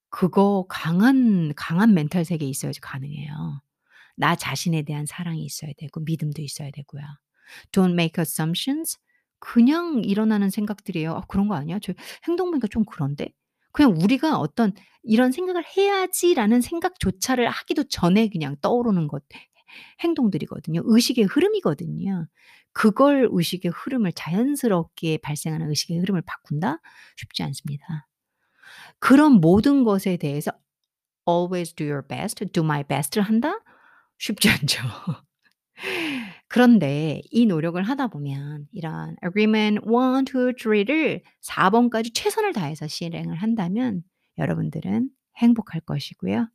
그거 0.10 0.66
강한 0.70 1.54
강한 1.56 1.94
멘탈 1.94 2.26
세계에 2.26 2.50
있어야지 2.50 2.82
가능해요. 2.82 3.62
나 4.18 4.36
자신에 4.36 4.84
대한 4.84 5.06
사랑이 5.08 5.44
있어야 5.46 5.72
되고 5.78 6.02
믿음도 6.02 6.42
있어야 6.44 6.72
되고요. 6.72 7.04
Don't 7.74 7.94
make 7.94 8.22
assumptions. 8.22 8.98
그냥 9.40 10.04
일어나는 10.06 10.50
생각들이에요. 10.52 11.14
'아 11.16 11.22
그런 11.30 11.48
거 11.50 11.56
아니야? 11.56 11.80
저 11.82 11.94
행동 12.28 12.52
보니까 12.52 12.68
좀 12.70 12.86
그런데?' 12.86 13.30
그냥 13.74 13.94
우리가 14.02 14.38
어떤 14.40 14.74
'이런 15.04 15.32
생각을 15.34 15.64
해야지.'라는 15.78 16.62
생각조차를 16.62 17.50
하기도 17.50 17.86
전에 17.86 18.30
그냥 18.30 18.56
떠오르는 18.62 19.08
것 19.10 19.24
행동들이거든요. 20.02 20.82
의식의 20.86 21.26
흐름이거든요. 21.26 22.28
그걸 22.74 23.30
의식의 23.32 23.72
흐름을 23.74 24.12
자연스럽게 24.14 25.18
발생하는 25.20 25.70
의식의 25.70 26.00
흐름을 26.00 26.22
바꾼다? 26.26 26.82
쉽지 27.16 27.44
않습니다. 27.44 28.08
그런 29.00 29.34
모든 29.34 29.84
것에 29.84 30.18
대해서 30.18 30.52
always 31.28 31.74
do 31.74 31.86
your 31.88 32.06
best, 32.08 32.46
do 32.46 32.64
my 32.64 32.84
best를 32.84 33.24
한다? 33.24 33.60
쉽지 34.18 34.50
않죠. 34.52 34.80
그런데 36.48 37.22
이 37.32 37.46
노력을 37.46 37.82
하다 37.82 38.08
보면 38.08 38.68
이런 38.72 39.16
agreement 39.24 39.82
1, 39.86 39.92
2, 39.92 40.56
3를 40.56 41.22
4 41.42 41.70
번까지 41.70 42.14
최선을 42.14 42.54
다해서 42.54 42.88
실행을 42.88 43.36
한다면 43.38 44.04
여러분들은 44.38 45.10
행복할 45.38 45.82
것이고요. 45.82 46.48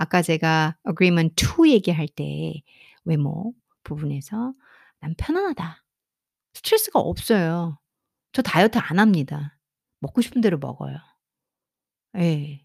아까 0.00 0.22
제가 0.22 0.76
agreement 0.88 1.34
2 1.36 1.68
얘기할 1.68 2.08
때 2.08 2.54
외모 3.04 3.54
부분에서 3.84 4.54
'난 5.00 5.14
편안하다. 5.18 5.84
스트레스가 6.54 7.00
없어요. 7.00 7.78
저 8.32 8.42
다이어트 8.42 8.78
안 8.78 8.98
합니다. 9.00 9.58
먹고 10.00 10.22
싶은 10.22 10.40
대로 10.42 10.58
먹어요.' 10.58 10.98
예. 12.18 12.64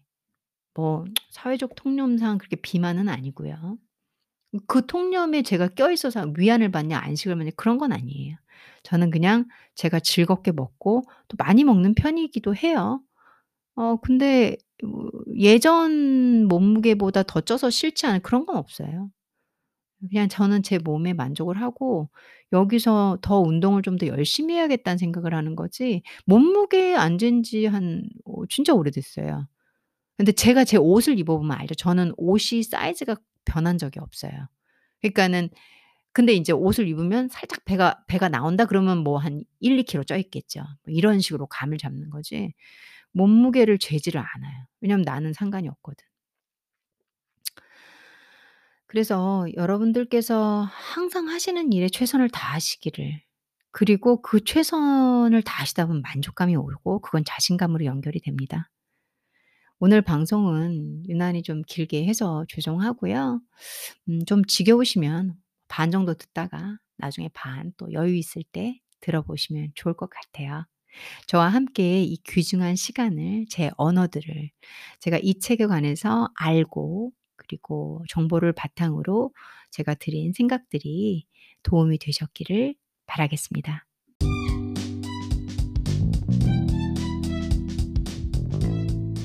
뭐 0.74 1.04
사회적 1.30 1.74
통념상 1.76 2.38
그렇게 2.38 2.56
비만은 2.56 3.08
아니고요. 3.08 3.78
그 4.68 4.86
통념에 4.86 5.42
제가 5.42 5.68
껴있어서 5.70 6.32
위안을 6.38 6.70
받냐 6.72 6.98
안식을 6.98 7.36
받냐 7.36 7.52
그런 7.56 7.78
건 7.78 7.92
아니에요. 7.92 8.36
저는 8.84 9.10
그냥 9.10 9.46
제가 9.76 10.00
즐겁게 10.00 10.52
먹고 10.52 11.04
또 11.28 11.36
많이 11.38 11.64
먹는 11.64 11.94
편이기도 11.96 12.54
해요. 12.56 13.02
어 13.76 13.96
근데 13.98 14.56
뭐 14.82 15.10
예전 15.36 16.46
몸무게보다 16.48 17.22
더 17.24 17.40
쪄서 17.40 17.70
싫지 17.70 18.06
않은 18.06 18.20
그런 18.22 18.46
건 18.46 18.56
없어요. 18.56 19.10
그냥 20.10 20.28
저는 20.28 20.62
제 20.62 20.78
몸에 20.78 21.14
만족을 21.14 21.60
하고 21.60 22.10
여기서 22.52 23.18
더 23.22 23.40
운동을 23.40 23.82
좀 23.82 23.98
더 23.98 24.06
열심히 24.08 24.54
해야겠다는 24.54 24.98
생각을 24.98 25.34
하는 25.34 25.56
거지 25.56 26.02
몸무게에 26.26 26.94
안 26.96 27.18
잰 27.18 27.42
지 27.42 27.66
한 27.66 28.04
어 28.26 28.46
진짜 28.48 28.74
오래됐어요. 28.74 29.48
근데 30.18 30.32
제가 30.32 30.64
제 30.64 30.76
옷을 30.78 31.18
입어 31.18 31.38
보면 31.38 31.56
알죠. 31.58 31.74
저는 31.76 32.12
옷이 32.16 32.62
사이즈가 32.64 33.16
변한 33.44 33.78
적이 33.78 34.00
없어요. 34.00 34.32
그러니까는 35.02 35.50
근데 36.12 36.34
인제 36.34 36.52
옷을 36.54 36.88
입으면 36.88 37.28
살짝 37.30 37.64
배가 37.66 38.02
배가 38.08 38.28
나온다 38.30 38.64
그러면 38.66 38.98
뭐 39.04 39.18
한 39.18 39.42
1-2 39.60 39.84
킬로 39.84 40.04
쪄 40.04 40.16
있겠죠. 40.18 40.60
뭐 40.60 40.94
이런 40.94 41.20
식으로 41.20 41.46
감을 41.48 41.78
잡는 41.78 42.10
거지 42.10 42.54
몸무게를 43.16 43.78
재지를 43.78 44.20
않아요. 44.20 44.66
왜냐하면 44.80 45.04
나는 45.04 45.32
상관이 45.32 45.68
없거든. 45.68 46.04
그래서 48.86 49.46
여러분들께서 49.56 50.68
항상 50.70 51.28
하시는 51.28 51.72
일에 51.72 51.88
최선을 51.88 52.28
다하시기를 52.30 53.20
그리고 53.72 54.22
그 54.22 54.42
최선을 54.44 55.42
다하시다 55.42 55.86
보면 55.86 56.02
만족감이 56.02 56.56
오고 56.56 57.00
그건 57.00 57.24
자신감으로 57.26 57.84
연결이 57.84 58.20
됩니다. 58.20 58.70
오늘 59.78 60.00
방송은 60.02 61.04
유난히 61.08 61.42
좀 61.42 61.62
길게 61.66 62.06
해서 62.06 62.44
죄송하고요. 62.48 63.40
음 64.08 64.20
좀 64.26 64.44
지겨우시면 64.44 65.34
반 65.68 65.90
정도 65.90 66.14
듣다가 66.14 66.78
나중에 66.98 67.28
반 67.34 67.72
또 67.76 67.92
여유 67.92 68.14
있을 68.16 68.42
때 68.52 68.80
들어보시면 69.00 69.72
좋을 69.74 69.94
것 69.96 70.08
같아요. 70.10 70.64
저와 71.26 71.48
함께 71.48 72.02
이 72.02 72.16
귀중한 72.24 72.76
시간을 72.76 73.46
제 73.48 73.70
언어들을 73.76 74.50
제가 75.00 75.18
이 75.22 75.38
책에 75.38 75.66
관해서 75.66 76.30
알고 76.34 77.12
그리고 77.36 78.02
정보를 78.08 78.52
바탕으로 78.52 79.32
제가 79.70 79.94
드린 79.94 80.32
생각들이 80.32 81.26
도움이 81.62 81.98
되셨기를 81.98 82.74
바라겠습니다. 83.06 83.86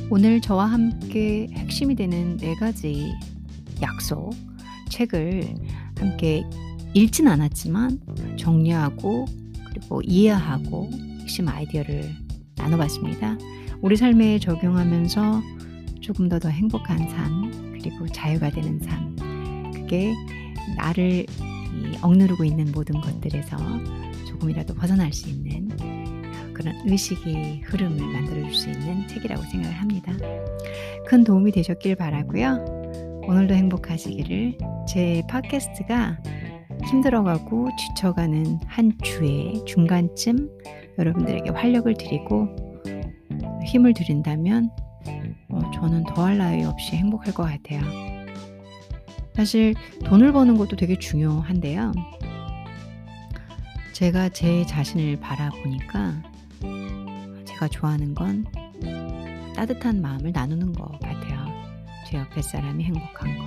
오늘 0.10 0.42
저와 0.42 0.66
함께 0.66 1.48
핵심이 1.54 1.96
되는 1.96 2.38
4 2.38 2.56
가지 2.56 3.14
약속 3.82 4.32
책을 4.90 5.56
함께 5.98 6.44
읽진 6.94 7.30
않았지만 7.30 8.38
정리하고 8.38 9.26
그리고 9.70 10.02
이해하고 10.02 10.90
핵심 11.22 11.48
아이디어를 11.48 12.10
나눠 12.56 12.78
봤습니다. 12.78 13.38
우리 13.82 13.96
삶에 13.96 14.40
적용하면서 14.40 15.42
조금 16.02 16.30
더 16.30 16.40
더 16.40 16.50
행복한 16.50 16.98
삶 17.10 17.52
그리고 17.74 18.08
자유가 18.08 18.50
되는 18.50 18.80
삶 18.80 19.16
그게 19.74 20.14
나를 20.78 21.26
이 21.28 21.98
억누르고 22.02 22.44
있는 22.44 22.72
모든 22.74 23.00
것들에서 23.02 23.58
조금이라도 24.28 24.74
벗어날 24.76 25.12
수 25.14 25.30
있는 25.30 25.70
그런 26.54 26.76
의식의 26.86 27.62
흐름을 27.66 28.00
만들어 28.14 28.42
줄 28.44 28.54
수 28.54 28.70
있는 28.70 29.08
책이라고 29.08 29.42
생각을 29.44 29.76
합니다. 29.78 30.14
큰 31.08 31.24
도움이 31.24 31.52
되셨길 31.52 31.96
바라고요. 31.96 33.24
오늘도 33.28 33.54
행복하시기를 33.54 34.58
제 34.88 35.24
팟캐스트가 35.30 36.20
힘들어가고 36.86 37.70
지쳐가는 37.78 38.60
한 38.66 38.92
주의 39.04 39.64
중간쯤 39.66 40.50
여러분들에게 40.98 41.50
활력을 41.52 41.96
드리고 41.96 42.48
힘을 43.66 43.94
드린다면 43.94 44.70
어 45.50 45.72
저는 45.74 46.04
더할 46.06 46.38
나위 46.38 46.64
없이 46.64 46.96
행복할 46.96 47.34
것 47.34 47.44
같아요. 47.44 47.82
사실 49.34 49.74
돈을 50.06 50.34
버는 50.34 50.58
것도 50.58 50.76
되게 50.76 50.98
중요한데요. 50.98 51.92
제가 53.94 54.30
제 54.30 54.66
자신을 54.66 55.20
바라보니까 55.20 56.22
제가 57.46 57.68
좋아하는 57.68 58.16
건 58.16 58.46
따뜻한 59.56 60.02
마음을 60.02 60.32
나누는 60.32 60.74
것 60.74 61.00
같아요. 61.00 61.46
제 62.08 62.18
옆에 62.18 62.42
사람이 62.42 62.84
행복한 62.84 63.38
거. 63.38 63.46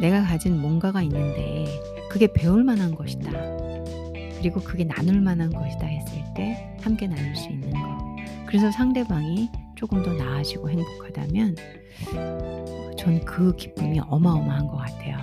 내가 0.00 0.22
가진 0.24 0.60
뭔가가 0.60 1.02
있는데 1.02 1.66
그게 2.10 2.26
배울 2.32 2.64
만한 2.64 2.94
것이다. 2.94 3.30
그리고 4.40 4.60
그게 4.60 4.84
나눌 4.84 5.20
만한 5.20 5.50
것이다 5.50 5.86
했을 5.86 6.24
때 6.34 6.74
함께 6.80 7.06
나눌 7.06 7.36
수 7.36 7.50
있는 7.50 7.70
거. 7.70 8.16
그래서 8.46 8.70
상대방이 8.70 9.50
조금 9.76 10.02
더 10.02 10.12
나아지고 10.14 10.70
행복하다면 10.70 11.56
전 12.98 13.20
그 13.24 13.54
기쁨이 13.56 14.00
어마어마한 14.00 14.66
것 14.66 14.76
같아요. 14.76 15.18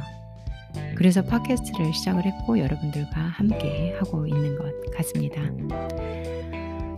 그래서 0.95 1.21
팟캐스트를 1.23 1.93
시작을 1.93 2.23
했고 2.25 2.57
여러분들과 2.59 3.19
함께 3.21 3.95
하고 3.99 4.25
있는 4.27 4.57
것 4.57 4.73
같습니다. 4.95 5.41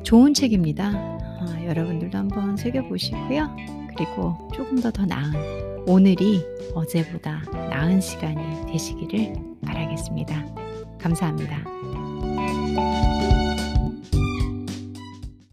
좋은 0.03 0.33
책입니다. 0.33 0.87
아, 0.89 1.63
여러분들도 1.65 2.17
한번 2.17 2.55
새겨보시고요. 2.57 3.55
그리고 3.95 4.37
조금 4.53 4.79
더 4.81 4.91
더 4.91 5.05
나은 5.05 5.83
오늘이 5.87 6.41
어제보다 6.73 7.41
나은 7.51 7.99
시간이 8.01 8.71
되시기를 8.71 9.33
바라겠습니다. 9.65 10.45
감사합니다. 10.97 11.78